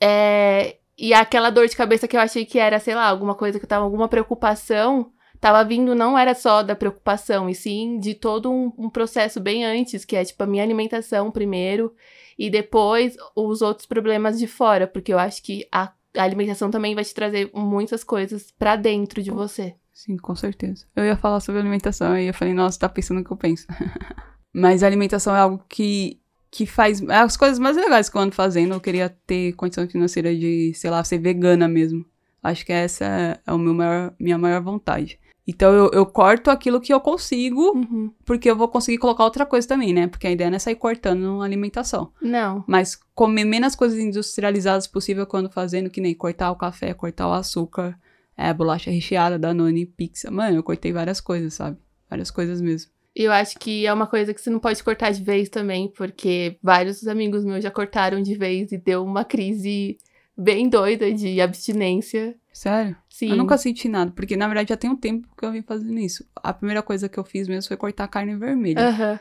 [0.01, 3.61] É, e aquela dor de cabeça que eu achei que era, sei lá, alguma coisa
[3.61, 8.51] que tava, alguma preocupação, tava vindo, não era só da preocupação, e sim de todo
[8.51, 11.95] um, um processo bem antes, que é tipo a minha alimentação primeiro,
[12.39, 16.95] e depois os outros problemas de fora, porque eu acho que a, a alimentação também
[16.95, 19.75] vai te trazer muitas coisas para dentro de você.
[19.93, 20.87] Sim, com certeza.
[20.95, 23.67] Eu ia falar sobre alimentação e eu falei, nossa, tá pensando no que eu penso.
[24.53, 28.21] Mas a alimentação é algo que que faz é as coisas mais legais que eu
[28.21, 28.75] ando fazendo.
[28.75, 32.07] Eu queria ter condição financeira de, sei lá, ser vegana mesmo.
[32.41, 35.19] Acho que essa é a meu maior, minha maior vontade.
[35.47, 38.11] Então eu, eu corto aquilo que eu consigo, uhum.
[38.25, 40.07] porque eu vou conseguir colocar outra coisa também, né?
[40.07, 42.11] Porque a ideia não é sair cortando a alimentação.
[42.21, 42.65] Não.
[42.67, 47.33] Mas comer menos coisas industrializadas possível quando fazendo, que nem cortar o café, cortar o
[47.33, 47.99] açúcar,
[48.37, 50.31] é, bolacha recheada, Danone, pizza.
[50.31, 51.77] Mano, eu cortei várias coisas, sabe?
[52.09, 52.91] Várias coisas mesmo.
[53.15, 56.59] Eu acho que é uma coisa que você não pode cortar de vez também, porque
[56.61, 59.99] vários amigos meus já cortaram de vez e deu uma crise
[60.37, 62.35] bem doida de abstinência.
[62.55, 62.97] Sério?
[63.11, 63.31] Sim.
[63.31, 65.99] Eu nunca senti nada, porque na verdade já tem um tempo que eu vim fazendo
[65.99, 66.25] isso.
[66.37, 68.91] A primeira coisa que eu fiz mesmo foi cortar carne vermelha.
[68.91, 69.19] Uhum.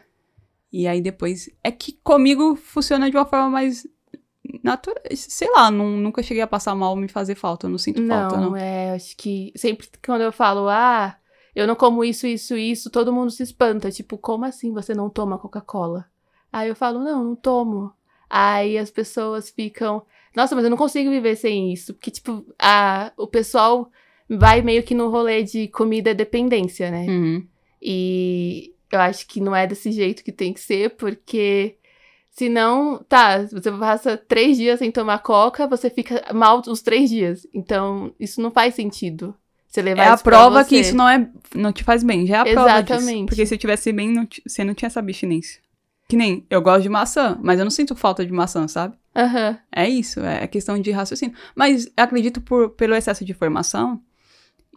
[0.72, 1.50] E aí depois.
[1.63, 3.88] É que comigo funciona de uma forma mais
[4.63, 5.02] natural.
[5.15, 7.65] Sei lá, não, nunca cheguei a passar mal me fazer falta.
[7.65, 8.52] Eu não sinto não, falta, não.
[8.52, 11.17] Não, é, acho que sempre quando eu falo, ah,
[11.56, 13.89] eu não como isso, isso, isso, todo mundo se espanta.
[13.89, 16.06] Tipo, como assim você não toma Coca-Cola?
[16.52, 17.91] Aí eu falo, não, não tomo.
[18.36, 20.02] Aí as pessoas ficam,
[20.36, 21.93] nossa, mas eu não consigo viver sem isso.
[21.93, 23.91] Porque, tipo, a, o pessoal
[24.28, 27.06] vai meio que no rolê de comida é dependência, né?
[27.08, 27.46] Uhum.
[27.80, 31.78] E eu acho que não é desse jeito que tem que ser, porque
[32.32, 37.46] senão, tá, você passa três dias sem tomar coca, você fica mal os três dias.
[37.54, 39.36] Então, isso não faz sentido.
[39.67, 42.26] Você levar é a prova que isso não é não te faz bem.
[42.26, 43.13] Já é a prova Exatamente.
[43.13, 43.26] disso.
[43.28, 45.62] Porque se eu tivesse bem, não você não tinha essa abstinência.
[46.08, 48.98] Que nem, eu gosto de maçã, mas eu não sinto falta de maçã, sabe?
[49.16, 49.58] Uhum.
[49.72, 51.36] É isso, é questão de raciocínio.
[51.56, 54.02] Mas acredito por, pelo excesso de informação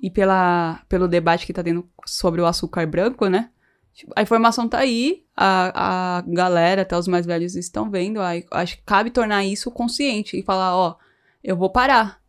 [0.03, 3.51] e pela, pelo debate que tá tendo sobre o açúcar branco, né?
[3.95, 8.21] Tipo, a informação tá aí, a, a galera, até os mais velhos estão vendo.
[8.21, 10.97] Aí, acho que cabe tornar isso consciente e falar, ó,
[11.43, 12.21] eu vou parar.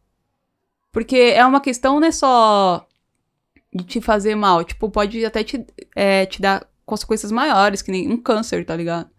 [0.94, 2.88] Porque é uma questão não é só
[3.74, 4.64] de te fazer mal.
[4.64, 9.10] Tipo, pode até te, é, te dar consequências maiores, que nem um câncer, tá ligado?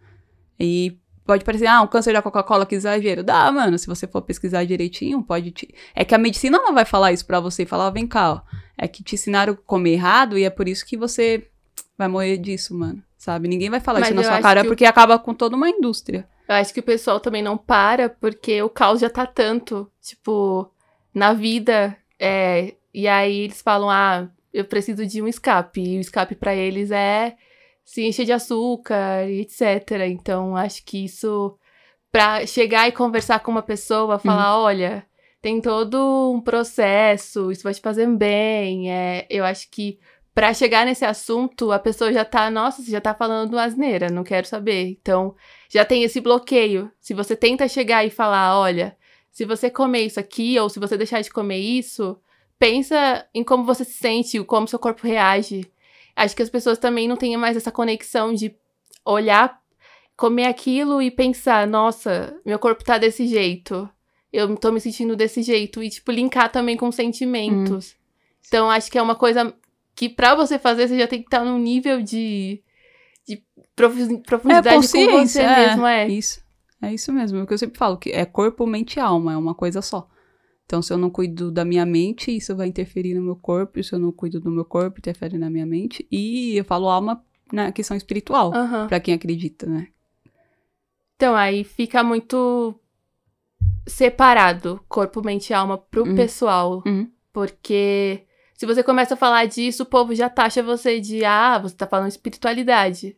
[0.59, 3.23] E pode parecer, ah, um câncer da Coca-Cola, que exagero.
[3.23, 5.75] Dá, mano, se você for pesquisar direitinho, pode te...
[5.95, 8.41] É que a medicina não vai falar isso pra você e falar, vem cá, ó.
[8.77, 11.47] É que te ensinaram a comer errado e é por isso que você
[11.99, 13.03] vai morrer disso, mano.
[13.19, 13.49] Sabe?
[13.49, 14.89] Ninguém vai falar Mas isso na sua cara, porque o...
[14.89, 16.27] acaba com toda uma indústria.
[16.49, 19.91] Eu acho que o pessoal também não para, porque o caos já tá tanto.
[20.01, 20.73] Tipo,
[21.13, 21.95] na vida.
[22.19, 25.83] É, e aí eles falam: ah, eu preciso de um escape.
[25.83, 27.37] E o escape para eles é
[27.89, 30.03] se encher de açúcar e etc.
[30.11, 31.59] Então, acho que isso.
[32.13, 34.65] Pra chegar e conversar com uma pessoa, falar: uhum.
[34.65, 35.07] olha,
[35.41, 38.93] tem todo um processo, isso vai te fazer bem.
[38.93, 39.99] É, eu acho que
[40.35, 44.23] para chegar nesse assunto, a pessoa já tá, nossa, você já tá falando asneira, não
[44.23, 44.89] quero saber.
[44.89, 45.35] Então,
[45.71, 46.93] já tem esse bloqueio.
[47.01, 48.97] Se você tenta chegar e falar, olha,
[49.33, 52.21] se você comer isso aqui, ou se você deixar de comer isso,
[52.59, 55.71] pensa em como você se sente, como seu corpo reage.
[56.19, 58.55] Acho que as pessoas também não têm mais essa conexão de
[59.05, 59.61] olhar,
[60.17, 63.89] comer aquilo e pensar, nossa, meu corpo tá desse jeito.
[64.33, 65.83] Eu tô me sentindo desse jeito.
[65.83, 67.93] E, tipo, linkar também com sentimentos.
[67.93, 67.99] Hum.
[68.47, 69.55] Então, acho que é uma coisa
[69.95, 72.63] que para você fazer, você já tem que estar num nível de,
[73.27, 73.43] de
[73.75, 75.87] profundidade é, com você é, mesmo.
[75.87, 76.41] É isso.
[76.81, 79.33] É isso mesmo, é o que eu sempre falo, que é corpo, mente e alma,
[79.33, 80.09] é uma coisa só.
[80.69, 83.95] Então, se eu não cuido da minha mente, isso vai interferir no meu corpo, se
[83.95, 86.07] eu não cuido do meu corpo, interfere na minha mente.
[86.13, 88.87] E eu falo alma na questão espiritual, uhum.
[88.87, 89.89] para quem acredita, né?
[91.17, 92.79] Então, aí fica muito
[93.87, 96.15] separado corpo, mente e alma pro uhum.
[96.15, 96.83] pessoal.
[96.87, 97.11] Uhum.
[97.33, 101.75] Porque se você começa a falar disso, o povo já taxa você de, ah, você
[101.75, 103.17] tá falando espiritualidade.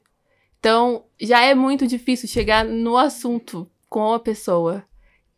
[0.61, 4.85] Então, já é muito difícil chegar no assunto com a pessoa.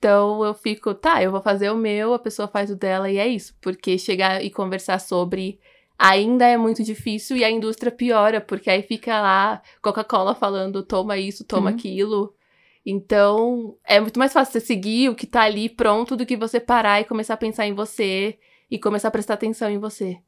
[0.03, 3.19] Então, eu fico, tá, eu vou fazer o meu, a pessoa faz o dela e
[3.19, 3.55] é isso.
[3.61, 5.61] Porque chegar e conversar sobre
[5.97, 11.19] ainda é muito difícil e a indústria piora, porque aí fica lá Coca-Cola falando, toma
[11.19, 11.77] isso, toma Uhum.
[11.77, 12.35] aquilo.
[12.85, 16.59] Então, é muito mais fácil você seguir o que tá ali pronto do que você
[16.59, 18.37] parar e começar a pensar em você
[18.69, 20.19] e começar a prestar atenção em você.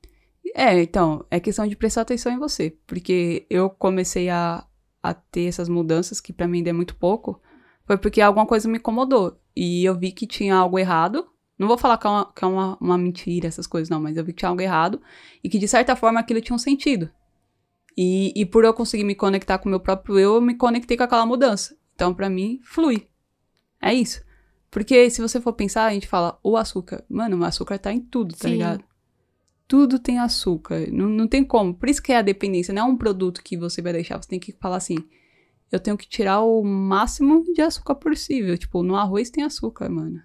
[0.55, 2.77] É, então, é questão de prestar atenção em você.
[2.87, 4.65] Porque eu comecei a,
[5.03, 7.41] a ter essas mudanças, que pra mim ainda é muito pouco,
[7.87, 9.39] foi porque alguma coisa me incomodou.
[9.55, 11.27] E eu vi que tinha algo errado.
[11.59, 14.17] Não vou falar que é, uma, que é uma, uma mentira, essas coisas, não, mas
[14.17, 15.01] eu vi que tinha algo errado.
[15.43, 17.09] E que, de certa forma, aquilo tinha um sentido.
[17.97, 20.97] E, e por eu conseguir me conectar com o meu próprio eu, eu me conectei
[20.97, 21.77] com aquela mudança.
[21.95, 23.07] Então, pra mim, flui.
[23.81, 24.25] É isso.
[24.71, 27.05] Porque se você for pensar, a gente fala o açúcar.
[27.09, 28.55] Mano, o açúcar tá em tudo, tá Sim.
[28.55, 28.83] ligado?
[29.69, 30.89] Tudo tem açúcar.
[30.91, 31.73] Não, não tem como.
[31.75, 32.75] Por isso que é a dependência.
[32.75, 34.21] Não é um produto que você vai deixar.
[34.21, 34.97] Você tem que falar assim:
[35.75, 38.57] eu tenho que tirar o máximo de açúcar possível.
[38.57, 40.23] Tipo, no arroz tem açúcar, mano.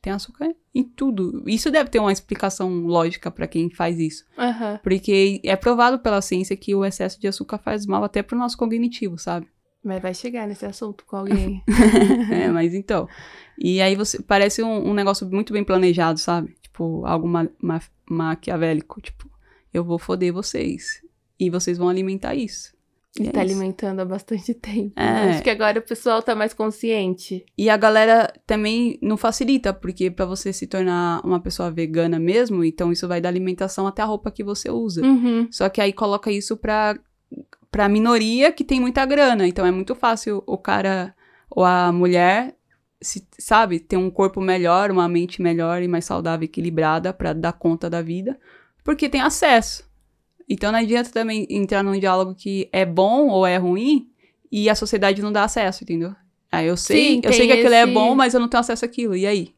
[0.00, 1.44] Tem açúcar em tudo.
[1.46, 4.24] Isso deve ter uma explicação lógica pra quem faz isso.
[4.36, 4.80] Aham.
[4.82, 8.56] Porque é provado pela ciência que o excesso de açúcar faz mal até pro nosso
[8.58, 9.46] cognitivo, sabe?
[9.84, 11.62] Mas vai chegar nesse assunto com alguém.
[12.32, 13.08] é, mas então.
[13.56, 16.56] E aí você parece um, um negócio muito bem planejado, sabe?
[16.62, 19.00] Tipo, algo ma ma maquiavélico.
[19.00, 19.30] Tipo,
[19.72, 21.00] eu vou foder vocês.
[21.38, 22.74] E vocês vão alimentar isso.
[23.18, 24.98] E E é tá alimentando há bastante tempo.
[24.98, 25.30] É.
[25.30, 27.44] Acho que agora o pessoal tá mais consciente.
[27.56, 32.64] E a galera também não facilita, porque pra você se tornar uma pessoa vegana mesmo,
[32.64, 35.02] então isso vai da alimentação até a roupa que você usa.
[35.02, 35.46] Uhum.
[35.50, 36.98] Só que aí coloca isso pra,
[37.70, 39.46] pra minoria que tem muita grana.
[39.46, 41.14] Então é muito fácil o cara
[41.54, 42.56] ou a mulher,
[43.00, 47.52] se, sabe, ter um corpo melhor, uma mente melhor e mais saudável, equilibrada pra dar
[47.52, 48.38] conta da vida,
[48.82, 49.84] porque tem acesso.
[50.48, 54.10] Então não adianta também entrar num diálogo que é bom ou é ruim
[54.50, 56.14] e a sociedade não dá acesso, entendeu?
[56.50, 58.60] Aí eu sei, Sim, eu sei que aquilo é esse- bom, mas eu não tenho
[58.60, 59.16] acesso àquilo.
[59.16, 59.54] E aí?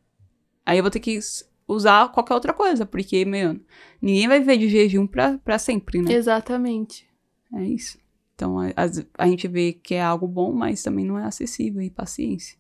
[0.65, 1.19] Aí eu vou ter que
[1.67, 3.59] usar qualquer outra coisa, porque, meu,
[4.01, 6.13] ninguém vai viver de jejum pra, pra sempre, né?
[6.13, 7.07] Exatamente.
[7.55, 7.99] É isso.
[8.35, 8.73] Então, a,
[9.19, 12.57] a gente vê que é algo bom, mas também não é acessível e paciência.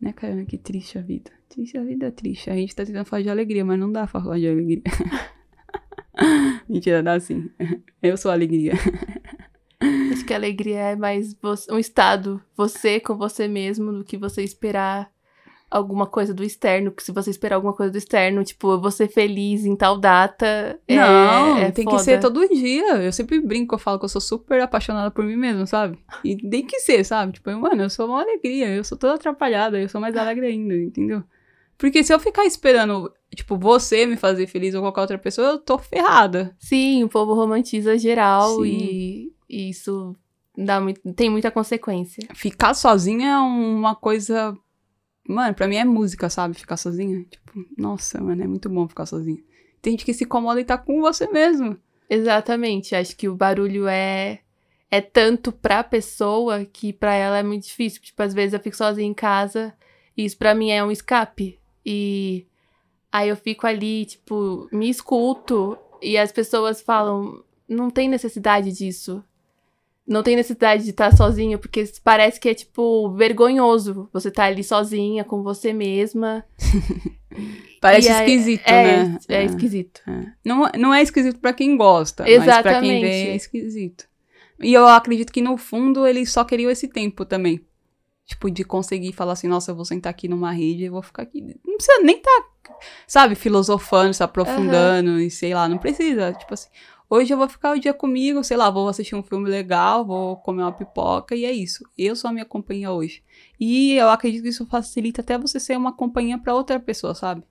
[0.00, 0.44] Né, cara?
[0.44, 1.30] Que triste a vida.
[1.48, 2.48] Triste a vida é triste.
[2.50, 4.82] A gente tá tentando falar de alegria, mas não dá pra falar de alegria.
[6.68, 7.50] Mentira, dá sim.
[8.02, 8.72] Eu sou alegria.
[10.12, 11.34] Acho que a alegria é mais
[11.70, 15.10] um estado, você com você mesmo, do que você esperar
[15.70, 16.90] alguma coisa do externo.
[16.90, 19.98] Que se você esperar alguma coisa do externo, tipo, eu vou ser feliz em tal
[19.98, 20.78] data.
[20.86, 21.96] é- não, é tem foda.
[21.96, 22.96] que ser todo dia.
[22.96, 25.98] Eu sempre brinco, eu falo que eu sou super apaixonada por mim mesma, sabe?
[26.24, 27.32] E tem que ser, sabe?
[27.32, 30.74] Tipo, mano, eu sou uma alegria, eu sou toda atrapalhada, eu sou mais alegre ainda,
[30.74, 31.22] entendeu?
[31.80, 35.58] Porque se eu ficar esperando, tipo, você me fazer feliz ou qualquer outra pessoa, eu
[35.58, 36.54] tô ferrada.
[36.58, 38.68] Sim, o povo romantiza geral Sim.
[38.68, 40.14] e, e isso
[40.54, 42.22] dá muito, tem muita consequência.
[42.34, 44.54] Ficar sozinha é uma coisa.
[45.26, 46.52] Mano, pra mim é música, sabe?
[46.54, 47.24] Ficar sozinha.
[47.30, 49.42] Tipo, nossa, mano, é muito bom ficar sozinha.
[49.80, 51.78] Tem gente que se incomoda e tá com você mesmo.
[52.10, 52.94] Exatamente.
[52.94, 54.40] Acho que o barulho é
[54.90, 58.02] é tanto pra pessoa que pra ela é muito difícil.
[58.02, 59.72] Tipo, às vezes eu fico sozinha em casa
[60.14, 61.59] e isso pra mim é um escape.
[61.84, 62.46] E
[63.10, 69.22] aí eu fico ali, tipo, me escuto e as pessoas falam: não tem necessidade disso.
[70.06, 74.64] Não tem necessidade de estar sozinha, porque parece que é, tipo, vergonhoso você estar ali
[74.64, 76.44] sozinha com você mesma.
[77.80, 79.18] Parece E esquisito, É, né?
[79.28, 80.02] é esquisito.
[80.06, 80.32] É.
[80.44, 83.06] Não, não é esquisito pra quem gosta, mas pra quem vê Exatamente.
[83.06, 84.04] é esquisito.
[84.60, 87.64] E eu acredito que no fundo eles só queriam esse tempo também.
[88.30, 91.24] Tipo, de conseguir falar assim, nossa, eu vou sentar aqui numa rede e vou ficar
[91.24, 91.40] aqui.
[91.66, 92.44] Não precisa nem tá,
[93.04, 96.32] sabe, filosofando, se aprofundando e sei lá, não precisa.
[96.34, 96.68] Tipo assim,
[97.10, 100.36] hoje eu vou ficar o dia comigo, sei lá, vou assistir um filme legal, vou
[100.36, 101.84] comer uma pipoca e é isso.
[101.98, 103.20] Eu sou a minha companhia hoje.
[103.58, 107.42] E eu acredito que isso facilita até você ser uma companhia pra outra pessoa, sabe?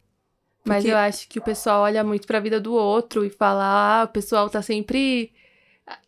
[0.65, 3.63] Mas Porque- eu acho que o pessoal olha muito pra vida do outro e fala,
[3.65, 5.33] ah, o pessoal tá sempre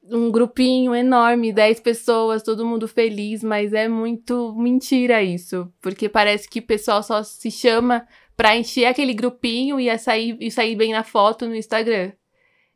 [0.09, 6.49] um grupinho enorme, 10 pessoas, todo mundo feliz, mas é muito mentira isso, porque parece
[6.49, 10.91] que o pessoal só se chama pra encher aquele grupinho e sair, e sair bem
[10.91, 12.11] na foto no Instagram.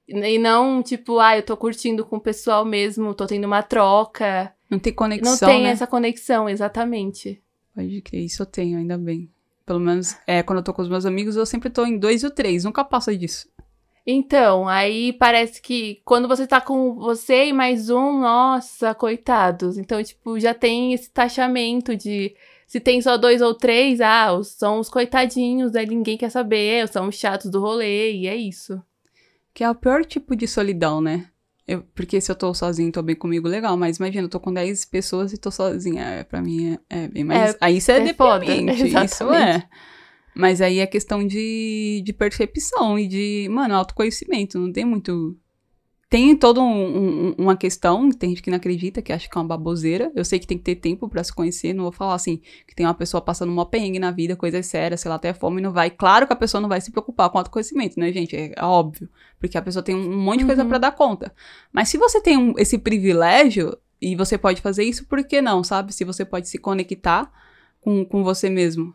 [0.08, 4.54] E não, tipo, ah, eu tô curtindo com o pessoal mesmo, tô tendo uma troca.
[4.70, 5.70] Não tem conexão, não tem né?
[5.70, 7.41] essa conexão, exatamente.
[7.74, 9.30] Pode crer, isso eu tenho, ainda bem.
[9.65, 12.24] Pelo menos, é, quando eu tô com os meus amigos, eu sempre tô em dois
[12.24, 13.50] ou três, nunca passa disso.
[14.08, 19.80] Então, aí parece que quando você tá com você e mais um, nossa, coitados.
[19.80, 22.36] Então, tipo, já tem esse taxamento de
[22.68, 27.08] se tem só dois ou três, ah, são os coitadinhos, aí ninguém quer saber, são
[27.08, 28.80] os chatos do rolê, e é isso.
[29.54, 31.28] Que é o pior tipo de solidão, né?
[31.68, 33.76] Eu, porque se eu tô sozinho, tô bem comigo, legal.
[33.76, 36.04] Mas imagina, eu tô com 10 pessoas e tô sozinha.
[36.04, 37.54] É, pra mim é, é bem mais.
[37.54, 38.84] É, aí isso é, é foda, deprimente.
[38.86, 39.65] Isso exatamente.
[39.65, 39.70] é.
[40.36, 44.60] Mas aí é questão de, de percepção e de, mano, autoconhecimento.
[44.60, 45.38] Não tem muito.
[46.08, 49.41] Tem toda um, um- uma questão, tem gente que não acredita, que acha que é
[49.41, 50.12] uma baboseira.
[50.15, 52.76] Eu sei que tem que ter tempo pra se conhecer, não vou falar assim, que
[52.76, 55.71] tem uma pessoa passando uma perrengue na vida, coisas sérias, sei lá, até fome, não
[55.74, 55.89] vai.
[55.89, 58.36] Claro que a pessoa não vai se preocupar com autoconhecimento, né, gente?
[58.36, 59.10] É, óbvio.
[59.39, 60.69] Porque a pessoa tem um monte de coisa Uhum.
[60.69, 61.34] pra dar conta.
[61.74, 65.63] Mas se você tem um- esse privilégio, e você pode fazer isso, por que não,
[65.63, 65.91] sabe?
[65.93, 67.32] Se você pode se conectar
[67.82, 68.93] com, com você mesmo.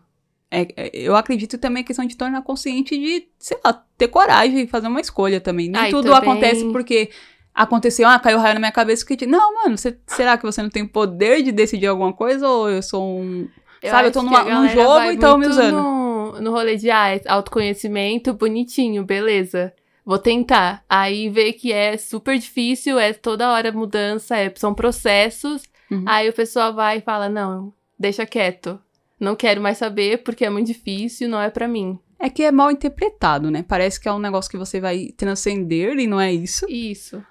[0.50, 4.60] É, é, eu acredito também a questão de tornar consciente de, sei lá, ter coragem
[4.62, 5.68] e fazer uma escolha também.
[5.68, 7.10] Nem e tudo também- acontece porque
[7.54, 10.70] aconteceu, ah, caiu raio na minha cabeça que não, mano, você- será que você não
[10.70, 13.48] tem poder de decidir alguma coisa ou eu sou um
[13.82, 15.74] Sabe, eu tô numa- num jogo e tão me usando.
[15.76, 19.72] No, no rolê de, ah, é autoconhecimento, bonitinho, beleza.
[20.04, 20.82] Vou tentar.
[20.88, 25.62] Aí vê que é super difícil, é toda hora mudança, é- são processos.
[25.90, 26.04] Uhum.
[26.06, 28.78] Aí o pessoal vai e fala, não, deixa quieto.
[29.20, 31.98] Não quero mais saber porque é muito difícil, não é pra mim.
[32.18, 33.62] É que é mal interpretado, né?
[33.62, 36.66] Parece que é um negócio que você vai transcender e não é isso.
[36.68, 37.22] Isso.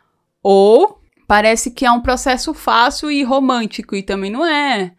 [0.42, 4.94] Ou parece que é um processo fácil e romântico e também não é.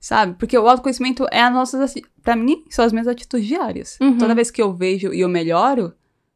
[0.00, 0.36] Sabe?
[0.38, 1.94] Porque o autoconhecimento é as nossas.
[2.22, 3.98] Pra mim, são as minhas atitudes diárias.
[4.00, 4.18] Uhum.
[4.18, 5.92] Toda vez que eu vejo e eu melhoro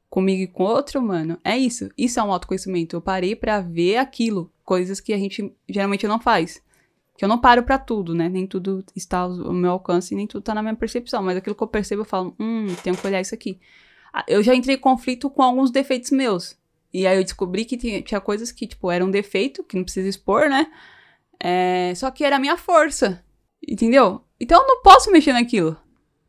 [0.08, 1.88] comigo e com outro, mano, é isso.
[1.96, 2.96] Isso é um autoconhecimento.
[2.96, 4.52] Eu parei pra ver aquilo.
[4.64, 6.60] Coisas que a gente geralmente não faz.
[7.20, 8.30] Que eu não paro pra tudo, né?
[8.30, 11.22] Nem tudo está ao meu alcance, nem tudo tá na minha percepção.
[11.22, 13.61] Mas aquilo que eu percebo, eu falo, hum, tenho que olhar isso aqui.
[14.11, 16.56] Ah, Eu já entrei em conflito com alguns defeitos meus.
[16.90, 20.09] E aí eu descobri que tinha, tinha coisas que, tipo, eram defeito, que não precisa
[20.09, 20.72] expor, né?
[21.38, 23.22] É, só que era a minha força.
[23.68, 24.22] Entendeu?
[24.40, 25.76] Então eu não posso mexer naquilo.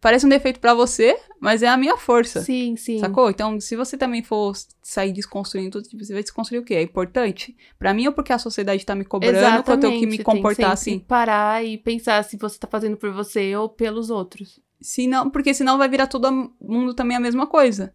[0.02, 2.42] Parece um defeito pra você, mas é a minha força.
[2.42, 2.98] Sim, sim.
[2.98, 3.30] Sacou?
[3.30, 6.74] Então, se você também for sair desconstruindo tudo, tipo, você vai desconstruir o quê?
[6.74, 7.56] É importante?
[7.78, 10.24] Pra mim ou porque a sociedade tá me cobrando que eu tenho que me Exatamente,
[10.24, 11.00] comportar que assim?
[11.00, 14.60] parar e pensar se você tá fazendo por você ou pelos outros.
[14.82, 17.94] Se não, porque senão vai virar todo mundo também a mesma coisa.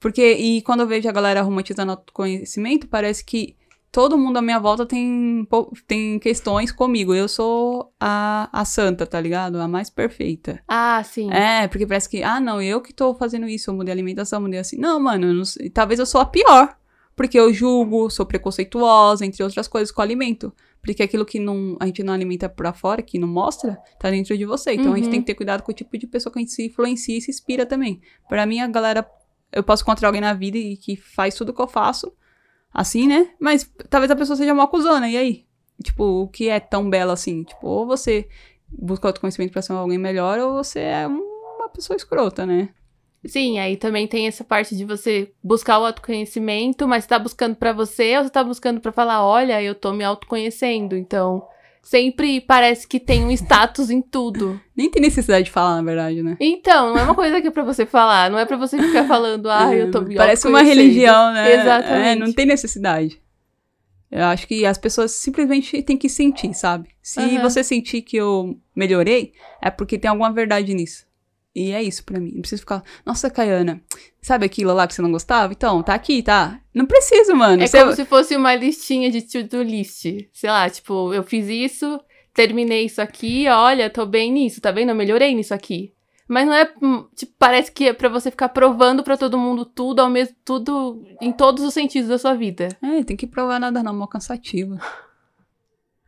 [0.00, 3.56] Porque, e quando eu vejo a galera romantizando autoconhecimento, parece que
[3.90, 5.46] todo mundo à minha volta tem,
[5.86, 7.14] tem questões comigo.
[7.14, 9.60] Eu sou a, a santa, tá ligado?
[9.60, 10.62] A mais perfeita.
[10.68, 11.30] Ah, sim.
[11.32, 14.40] É, porque parece que, ah, não, eu que tô fazendo isso, eu mudei a alimentação,
[14.40, 14.76] mudei assim.
[14.78, 16.76] Não, mano, eu não talvez eu sou a pior.
[17.16, 20.52] Porque eu julgo, sou preconceituosa, entre outras coisas, com o alimento.
[20.80, 24.38] Porque aquilo que não, a gente não alimenta pra fora, que não mostra, tá dentro
[24.38, 24.72] de você.
[24.74, 25.10] Então a gente Uhum.
[25.10, 27.20] tem que ter cuidado com o tipo de pessoa que a gente se influencia e
[27.20, 28.00] se inspira também.
[28.28, 29.04] Pra mim, a galera,
[29.50, 32.12] eu posso encontrar alguém na vida e que faz tudo que eu faço,
[32.78, 33.30] assim, né?
[33.40, 35.44] Mas talvez a pessoa seja uma acusona, e aí?
[35.82, 37.42] Tipo, o que é tão belo assim?
[37.42, 38.28] Tipo, ou você
[38.68, 42.68] busca autoconhecimento pra ser alguém melhor, ou você é uma pessoa escrota, né?
[43.26, 47.72] Sim, aí também tem essa parte de você buscar o autoconhecimento, mas tá buscando pra
[47.72, 50.96] você ou você tá buscando pra falar, olha, eu tô me autoconhecendo.
[50.96, 51.44] Então,
[51.88, 54.60] sempre parece que tem um status em tudo.
[54.76, 56.36] Nem tem necessidade de falar, na verdade, né?
[56.38, 59.04] Então, não é uma coisa que é pra você falar, não é pra você ficar
[59.08, 61.54] falando, ah, eu tô me Parece uma autoconhecendo." religião, né?
[61.54, 62.06] Exatamente.
[62.08, 63.18] É, não tem necessidade.
[64.10, 66.90] Eu acho que as pessoas simplesmente têm que sentir, sabe?
[67.02, 67.42] Se Aham.
[67.42, 71.06] você sentir que eu melhorei, é porque tem alguma verdade nisso.
[71.58, 72.30] E é isso pra mim.
[72.34, 73.82] Não preciso ficar, nossa, Caiana,
[74.22, 75.52] sabe aquilo lá que você não gostava?
[75.52, 76.60] Então, tá aqui, tá?
[76.72, 77.60] Não preciso, mano.
[77.62, 80.04] É Você- como se fosse uma listinha de to-do list.
[80.32, 82.00] Sei lá, tipo, eu fiz isso,
[82.32, 84.90] terminei isso aqui, olha, tô bem nisso, tá vendo?
[84.90, 85.92] Eu melhorei nisso aqui.
[86.28, 89.64] Mas não é, hum, tipo, parece que é pra você ficar provando pra todo mundo
[89.64, 92.68] tudo ao mesmo tudo em todos os sentidos da sua vida.
[92.80, 94.78] É, tem que provar nada não, mó cansativo.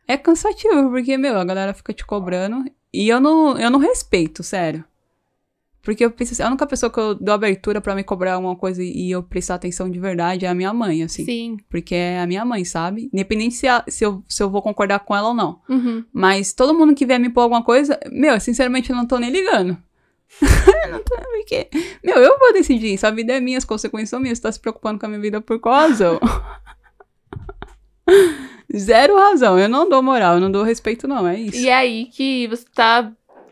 [0.07, 4.43] É cansativo, porque, meu, a galera fica te cobrando e eu não, eu não respeito,
[4.43, 4.85] sério.
[5.83, 8.55] Porque eu penso assim, a única pessoa que eu dou abertura pra me cobrar alguma
[8.55, 11.25] coisa e eu prestar atenção de verdade é a minha mãe, assim.
[11.25, 11.57] Sim.
[11.69, 13.09] Porque é a minha mãe, sabe?
[13.11, 15.59] Independente se, a- se, eu, se eu vou concordar com ela ou não.
[15.67, 16.05] Uhum.
[16.13, 19.31] Mas todo mundo que vier me pôr alguma coisa, meu, sinceramente eu não tô nem
[19.31, 19.75] ligando.
[20.85, 21.67] Eu não tô, porque,
[22.03, 22.97] meu, eu vou decidir.
[22.97, 24.37] Sua vida é minha, as consequências são minhas.
[24.37, 26.19] Você tá se preocupando com a minha vida por qual razão?
[28.75, 29.59] Zero razão.
[29.59, 31.27] Eu não dou moral, eu não dou respeito, não.
[31.27, 31.57] É isso.
[31.57, 33.11] E é aí que você tá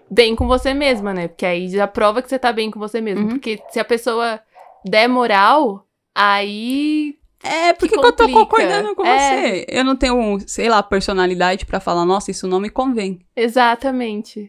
[0.10, 1.28] bem com você mesma, né?
[1.28, 3.24] Porque aí já prova que você tá bem com você mesma.
[3.24, 3.30] Uhum.
[3.30, 4.39] Porque se a pessoa
[4.86, 5.86] der moral,
[6.16, 9.18] aí É, porque que que eu tô concordando com É.
[9.20, 9.66] você.
[9.70, 13.20] Eu não tenho, sei lá, personalidade pra falar, nossa, isso não me convém.
[13.36, 14.39] Exatamente.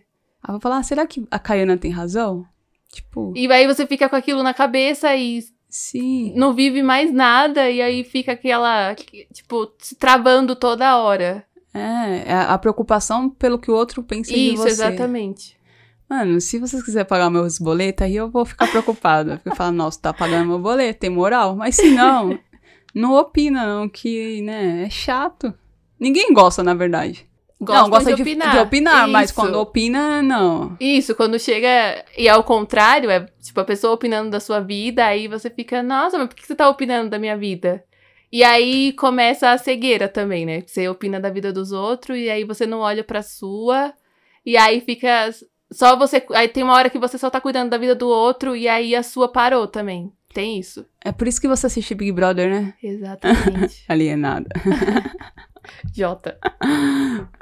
[0.43, 2.45] Aí eu vou falar, ah, será que a Caiana tem razão?
[2.93, 6.33] Tipo, E aí você fica com aquilo na cabeça e sim.
[6.35, 8.95] não vive mais nada, e aí fica aquela,
[9.33, 11.45] tipo, se travando toda hora.
[11.73, 14.71] É, é a preocupação pelo que o outro pensa de Isso, você.
[14.71, 15.57] exatamente.
[16.09, 19.37] Mano, se vocês quiserem pagar meus boletos, aí eu vou ficar preocupada.
[19.37, 21.55] Porque eu falo, nossa, tá pagando meu boleto, tem moral.
[21.55, 22.37] Mas se não,
[22.93, 25.55] não opina, não, que, né, é chato.
[26.01, 27.31] Ninguém gosta, na verdade.
[27.61, 28.53] Não, gosta de opinar.
[28.53, 29.35] de opinar, mas Isso.
[29.39, 30.77] quando opina, não.
[30.81, 32.05] Isso, quando chega.
[32.17, 36.19] E ao contrário, é tipo a pessoa opinando da sua vida, aí você fica, nossa,
[36.19, 37.85] mas por que você tá opinando da minha vida?
[38.33, 40.63] E aí começa a cegueira também, né?
[40.65, 43.93] Você opina da vida dos outros e aí você não olha pra sua.
[44.47, 45.31] E aí fica.
[45.73, 46.25] Só você.
[46.35, 48.95] Aí tem uma hora que você só tá cuidando da vida do outro e aí
[48.95, 50.13] a sua parou também.
[50.33, 50.87] Tem isso.
[51.05, 52.75] É por isso que você assiste Big Brother, né?
[52.81, 53.85] Exatamente.
[53.89, 54.49] Alienada.
[55.93, 56.39] Jota.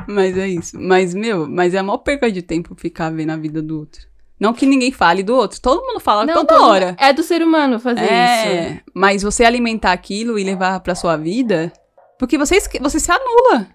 [0.06, 0.78] Mas é isso.
[0.80, 4.07] Mas, meu, mas é a maior perca de tempo ficar vendo a vida do outro.
[4.38, 5.60] Não que ninguém fale do outro.
[5.60, 6.96] Todo mundo fala toda todo- hora.
[6.98, 8.12] É do ser humano fazer isso.
[8.12, 11.72] É, mas você alimentar aquilo e levar pra sua vida,
[12.18, 13.66] porque você, você se anula.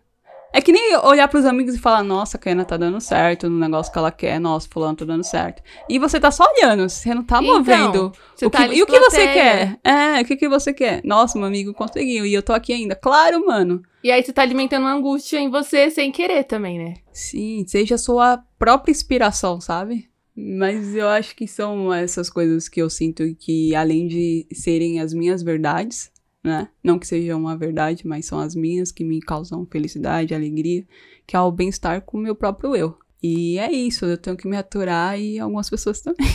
[0.55, 3.57] É que nem olhar pros amigos e falar, nossa, a Kena tá dando certo no
[3.57, 5.63] negócio que ela quer, nossa, fulano tá dando certo.
[5.89, 8.11] E você tá só olhando, você não tá Então, movendo.
[8.39, 9.79] O tá que- e o que você quer?
[9.83, 11.01] É, o que, que você quer?
[11.03, 12.93] Nossa, meu amigo conseguiu e eu tô aqui ainda.
[12.95, 13.81] Claro, mano.
[14.03, 16.93] E aí você tá alimentando uma angústia em você sem querer também, né?
[17.11, 20.07] Sim, seja a sua própria inspiração, sabe?
[20.35, 25.13] Mas eu acho que são essas coisas que eu sinto que, além de serem as
[25.13, 26.11] minhas verdades,
[26.43, 26.67] né?
[26.83, 30.85] Não que sejam uma verdade, mas são as minhas que me causam felicidade, alegria,
[31.25, 32.97] que é o bem-estar com o meu próprio eu.
[33.21, 36.27] E é isso, eu tenho que me aturar e algumas pessoas também.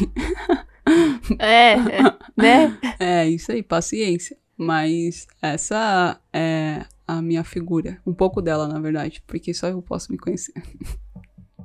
[1.38, 2.02] É, é,
[2.34, 2.78] né?
[2.98, 4.38] É isso aí, paciência.
[4.56, 8.00] Mas essa é a minha figura.
[8.06, 10.54] Um pouco dela, na verdade, porque só eu posso me conhecer.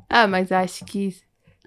[0.10, 1.16] Ah, mas acho que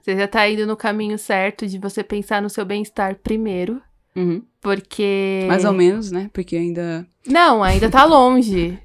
[0.06, 3.82] você já tá indo no caminho certo de você pensar no seu bem-estar primeiro.
[4.14, 4.40] Uhum.
[4.60, 5.44] Porque.
[5.48, 6.30] Mais ou menos, né?
[6.32, 7.04] Porque ainda.
[7.26, 8.78] Não, ainda tá longe.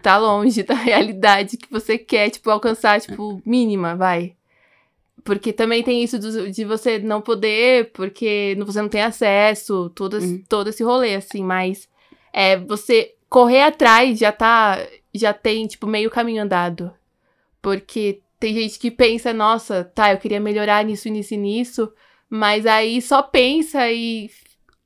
[0.00, 4.34] tá longe da realidade que você quer, tipo, alcançar, tipo, mínima, vai.
[5.24, 10.18] Porque também tem isso do- de você não poder, porque você não tem acesso, todo,
[10.18, 10.42] esse- Uhum.
[10.48, 11.88] todo esse rolê, assim, mas
[12.32, 14.78] é, você correr atrás já tá.
[15.12, 16.92] Já tem, tipo, meio caminho andado.
[17.62, 21.92] Porque tem gente que pensa, nossa, tá, eu queria melhorar nisso, nisso e nisso,
[22.28, 24.30] mas aí só pensa e,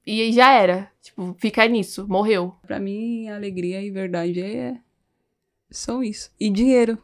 [0.07, 0.90] e já era.
[1.03, 2.55] Tipo, fica nisso, morreu.
[2.66, 4.76] Pra mim, alegria e verdade é.
[5.70, 6.30] São isso.
[6.38, 6.99] E dinheiro.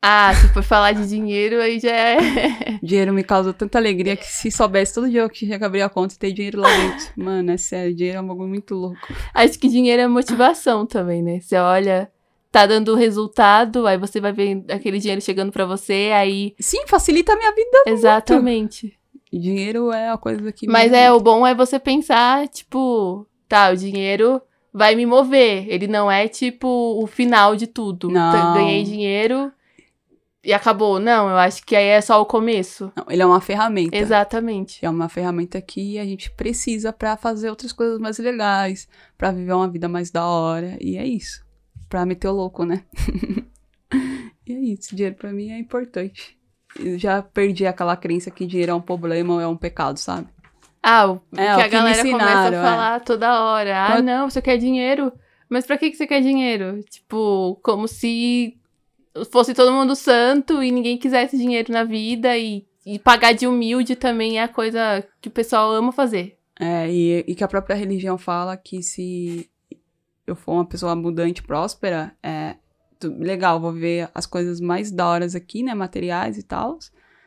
[0.00, 2.18] Ah, se for falar de dinheiro, aí já é.
[2.80, 6.14] Dinheiro me causa tanta alegria que se soubesse todo dia que já abrir a conta
[6.14, 7.12] e ter dinheiro lá dentro.
[7.16, 9.12] Mano, é sério, dinheiro é um bagulho muito louco.
[9.34, 11.40] Acho que dinheiro é motivação também, né?
[11.40, 12.10] Você olha,
[12.50, 16.54] tá dando resultado, aí você vai ver aquele dinheiro chegando pra você, aí.
[16.58, 17.82] Sim, facilita a minha vida.
[17.86, 18.98] Exatamente.
[19.32, 20.66] Dinheiro é a coisa que.
[20.66, 24.40] Mas é, o bom é você pensar, tipo, tá, o dinheiro
[24.72, 25.66] vai me mover.
[25.68, 26.66] Ele não é, tipo,
[27.02, 28.08] o final de tudo.
[28.08, 28.54] Não.
[28.54, 29.52] Ganhei dinheiro
[30.42, 30.98] e acabou.
[30.98, 32.90] Não, eu acho que aí é só o começo.
[32.96, 33.96] Não, ele é uma ferramenta.
[33.96, 34.84] Exatamente.
[34.84, 38.88] É uma ferramenta que a gente precisa pra fazer outras coisas mais legais,
[39.18, 40.78] pra viver uma vida mais da hora.
[40.80, 41.46] E é isso.
[41.88, 42.84] Pra meter o louco, né?
[44.46, 44.94] e é isso.
[44.94, 46.36] Dinheiro pra mim é importante.
[46.78, 50.28] Eu já perdi aquela crença que dinheiro é um problema ou é um pecado, sabe?
[50.82, 52.62] Ah, o É, que a galera começa a é.
[52.62, 53.86] falar toda hora.
[53.86, 55.12] Ah, não, você quer dinheiro?
[55.48, 56.82] Mas pra que que você quer dinheiro?
[56.84, 58.56] Tipo, como se
[59.32, 63.96] fosse todo mundo santo e ninguém quisesse dinheiro na vida e, e pagar de humilde
[63.96, 66.36] também é a coisa que o pessoal ama fazer.
[66.60, 69.48] É, e, e que a própria religião fala que se
[70.30, 72.56] eu for uma pessoa abundante, próspera, é
[73.02, 76.78] legal, vou ver as coisas mais da horas aqui, né, materiais e tal.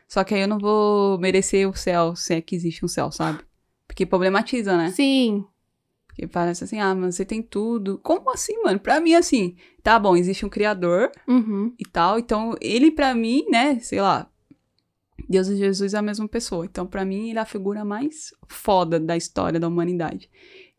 [0.06, 3.10] Só que aí eu não vou merecer o céu, se é que existe um céu,
[3.10, 3.40] sabe?
[3.86, 4.90] Porque problematiza, né?
[4.90, 5.44] Sim,
[6.06, 7.98] Porque parece assim, ah, mas você tem tudo.
[7.98, 8.78] Como assim, mano?
[8.78, 13.46] Pra mim, assim, tá bom, existe um criador uhum, e tal, então ele pra mim,
[13.50, 14.30] né, sei lá,
[15.28, 16.66] Deus e Jesus é a mesma pessoa.
[16.66, 20.30] Então, pra mim, ele é a figura mais foda da história da humanidade.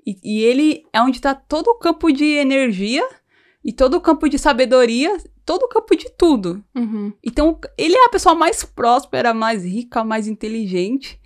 [0.05, 3.07] E, e ele é onde tá todo o campo de energia
[3.63, 6.63] e todo o campo de sabedoria, todo o campo de tudo.
[6.75, 7.13] uhum.
[7.23, 11.19] Então, ele é a pessoa mais próspera, mais rica, mais inteligente.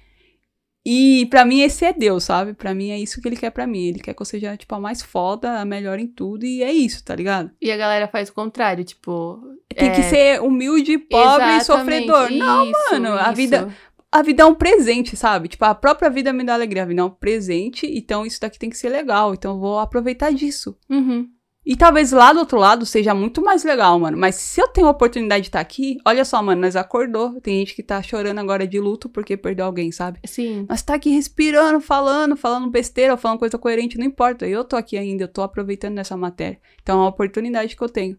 [0.89, 2.53] E pra mim esse é Deus, sabe?
[2.53, 3.87] Pra mim é isso que ele quer pra mim.
[3.87, 6.45] Ele quer que eu seja, tipo, a mais foda, a melhor em tudo.
[6.45, 7.51] E é isso, tá ligado?
[7.61, 9.37] E a galera faz o contrário, tipo.
[9.75, 12.31] Tem é, que ser humilde, pobre e exatamente, sofredor.
[12.31, 13.33] Não, isso, mano, a isso.
[13.35, 13.75] vida-
[14.11, 15.47] a vida é um presente, sabe?
[15.47, 16.83] Tipo, a própria vida me dá alegria.
[16.83, 19.33] A vida é um presente, então isso daqui tem que ser legal.
[19.33, 20.77] Então eu vou aproveitar disso.
[20.89, 21.27] Uhum.
[21.69, 24.17] E talvez lá do outro lado seja muito mais legal, mano.
[24.17, 27.41] Mas se eu tenho a oportunidade de estar aqui, olha só, mano, nós acordou.
[27.41, 30.19] Tem gente que tá chorando agora de luto porque perdeu alguém, sabe?
[30.25, 30.65] Sim.
[30.69, 34.47] Nós tá aqui respirando, falando, falando besteira, falando coisa coerente, não importa.
[34.47, 36.57] Eu tô aqui ainda, eu tô aproveitando dessa matéria.
[36.81, 38.17] Então é uma oportunidade que eu tenho.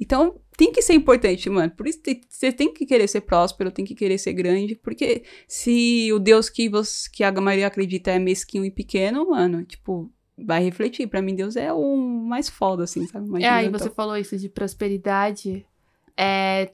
[0.00, 1.70] Então tem que ser importante, mano.
[1.70, 4.74] Por isso você tem que querer ser próspero, tem que querer ser grande.
[4.76, 9.64] Porque se o Deus que, você, que a maioria acredita é mesquinho e pequeno, mano,
[9.64, 11.06] tipo, vai refletir.
[11.06, 13.28] Pra mim, Deus é o mais foda, assim, sabe?
[13.28, 15.66] Mais É, aí você falou isso de prosperidade.
[16.16, 16.72] É,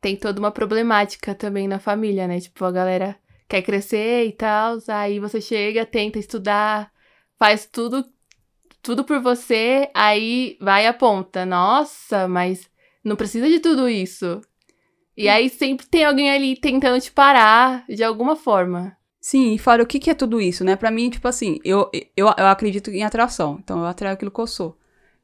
[0.00, 2.40] tem toda uma problemática também na família, né?
[2.40, 3.16] Tipo, a galera
[3.48, 6.92] quer crescer e tal, aí você chega, tenta estudar,
[7.36, 8.04] faz tudo
[8.82, 11.44] tudo por você, aí vai aponta.
[11.44, 12.68] Nossa, mas
[13.04, 14.40] não precisa de tudo isso.
[15.16, 18.96] E aí sempre tem alguém ali tentando te parar de alguma forma.
[19.20, 20.76] Sim, e fora o que, que é tudo isso, né?
[20.76, 23.58] Pra mim, tipo assim, eu, eu, eu acredito em atração.
[23.62, 24.78] Então, eu atraio aquilo que eu sou.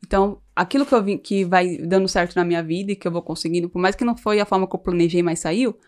[0.04, 3.12] Então, aquilo que eu vim, que vai dando certo na minha vida e que eu
[3.12, 5.78] vou conseguindo, por mais que não foi a forma que eu planejei, mas saiu,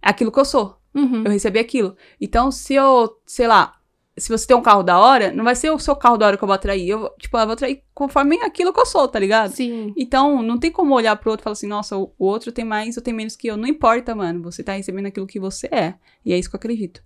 [0.00, 0.78] é aquilo que eu sou.
[0.94, 1.24] Uhum.
[1.24, 1.96] Eu recebi aquilo.
[2.20, 3.74] Então, se eu, sei lá,
[4.18, 6.36] se você tem um carro da hora, não vai ser o seu carro da hora
[6.38, 6.88] que eu vou atrair.
[6.88, 9.52] Eu, tipo, eu vou atrair conforme aquilo que eu sou, tá ligado?
[9.52, 9.92] Sim.
[9.96, 12.96] Então, não tem como olhar pro outro e falar assim, nossa, o outro tem mais
[12.96, 13.56] ou tem menos que eu.
[13.56, 14.42] Não importa, mano.
[14.44, 15.94] Você tá recebendo aquilo que você é.
[16.24, 17.02] E é isso que eu acredito.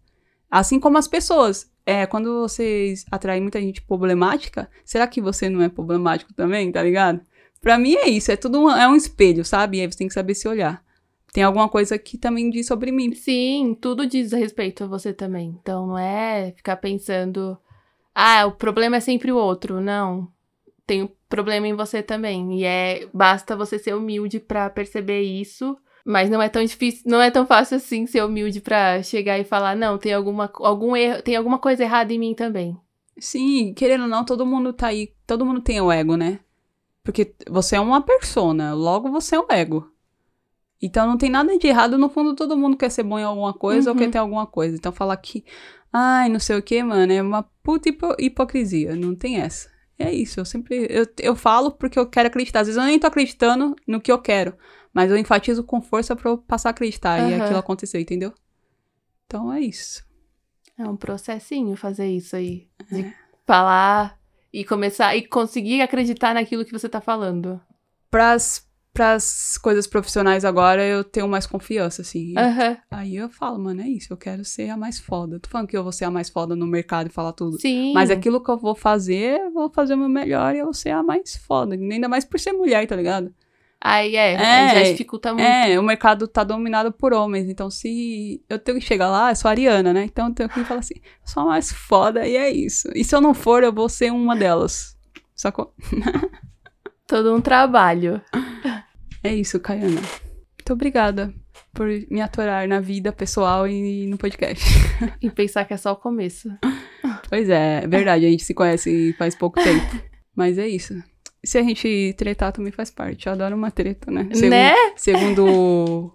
[0.48, 1.68] Assim como as pessoas.
[1.84, 6.82] É, quando vocês atraem muita gente problemática, será que você não é problemático também, tá
[6.82, 7.20] ligado?
[7.60, 9.78] Pra mim é isso, é tudo um, é um espelho, sabe?
[9.78, 10.82] E aí você tem que saber se olhar.
[11.32, 13.14] Tem alguma coisa que também diz sobre mim.
[13.14, 15.56] Sim, tudo diz a respeito a você também.
[15.60, 17.56] Então não é ficar pensando,
[18.14, 19.80] ah, o problema é sempre o outro.
[19.80, 20.28] Não.
[20.86, 22.60] Tem um problema em você também.
[22.60, 25.76] E é basta você ser humilde pra perceber isso.
[26.04, 29.44] Mas não é tão difícil, não é tão fácil assim ser humilde pra chegar e
[29.44, 32.76] falar, não, tem alguma, algum erro, tem alguma coisa errada em mim também.
[33.18, 36.40] Sim, querendo ou não, todo mundo tá aí, todo mundo tem o ego, né?
[37.04, 39.92] Porque você é uma persona, logo você é um ego.
[40.82, 43.52] Então não tem nada de errado, no fundo todo mundo quer ser bom em alguma
[43.52, 44.00] coisa ou Uhum.
[44.02, 44.76] quer ter alguma coisa.
[44.76, 45.44] Então falar que,
[45.92, 49.68] ai, não sei o que, mano, é uma puta hipo- hipocrisia, não tem essa.
[49.98, 52.60] É isso, eu sempre, eu, eu falo porque eu quero acreditar.
[52.60, 54.54] Às vezes eu nem tô acreditando no que eu quero,
[54.94, 57.44] mas eu enfatizo com força pra eu passar a acreditar e Aham.
[57.44, 58.32] aquilo acontecer, entendeu?
[59.26, 60.02] Então é isso.
[60.78, 62.66] É um processinho fazer isso aí.
[62.90, 63.12] De É.
[63.46, 64.18] falar
[64.50, 67.60] e começar e conseguir acreditar naquilo que você tá falando.
[68.10, 72.34] Pras, pras coisas profissionais agora, eu tenho mais confiança, assim.
[72.36, 72.76] Aham.
[72.90, 75.38] Aí eu falo, mano, é isso, eu quero ser a mais foda.
[75.38, 77.60] Tô falando que eu vou ser a mais foda no mercado e falar tudo.
[77.60, 77.92] Sim.
[77.92, 80.74] Mas aquilo que eu vou fazer, eu vou fazer o meu melhor e eu vou
[80.74, 81.74] ser a mais foda.
[81.74, 83.32] Ainda mais por ser mulher, tá ligado?
[83.82, 85.46] Aí é, É, já dificulta muito.
[85.46, 87.48] É, o mercado tá dominado por homens.
[87.48, 90.04] Então, se eu tenho que chegar lá, eu sou a Ariana, né?
[90.04, 92.90] Então eu tenho que falar assim, eu sou a mais foda e é isso.
[92.94, 94.98] E se eu não for, eu vou ser uma delas.
[95.34, 95.74] Sacou?
[97.06, 98.20] Todo um trabalho.
[99.22, 100.00] É isso, Kayana.
[100.00, 101.32] Muito obrigada
[101.74, 104.64] por me atorar na vida pessoal e no podcast.
[105.20, 106.48] E pensar que é só o começo.
[107.28, 109.86] Pois é, é verdade, a gente se conhece faz pouco tempo.
[110.34, 110.94] Mas é isso.
[111.44, 113.26] Se a gente tretar também faz parte.
[113.26, 114.28] Eu adoro uma treta, né?
[114.32, 114.74] Segundo, Né?
[114.96, 116.12] segundo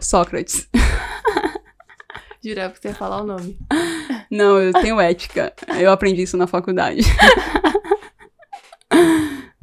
[0.00, 0.68] Sócrates.
[2.44, 3.56] Jurava que você ia falar o nome.
[4.30, 5.52] Não, eu tenho ética.
[5.78, 7.00] Eu aprendi isso na faculdade.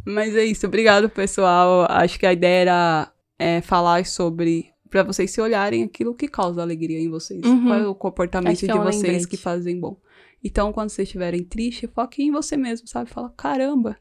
[0.05, 0.65] Mas é isso.
[0.67, 1.85] Obrigado, pessoal.
[1.89, 4.71] Acho que a ideia era é, falar sobre.
[4.89, 7.41] Pra vocês se olharem aquilo que causa alegria em vocês.
[7.45, 7.65] Uhum.
[7.65, 9.27] Qual é o comportamento de é um vocês lembrete.
[9.27, 9.97] que fazem bom.
[10.43, 13.09] Então, quando vocês estiverem tristes, foque em você mesmo, sabe?
[13.09, 13.95] Fala, caramba,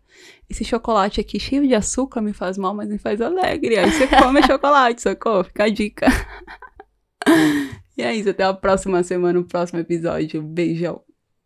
[0.48, 3.78] esse chocolate aqui cheio de açúcar me faz mal, mas me faz alegre.
[3.78, 5.44] Aí você come chocolate, sacou?
[5.44, 6.06] Fica a dica.
[7.96, 10.42] e é isso, até a próxima semana, o próximo episódio.
[10.42, 11.02] Beijão.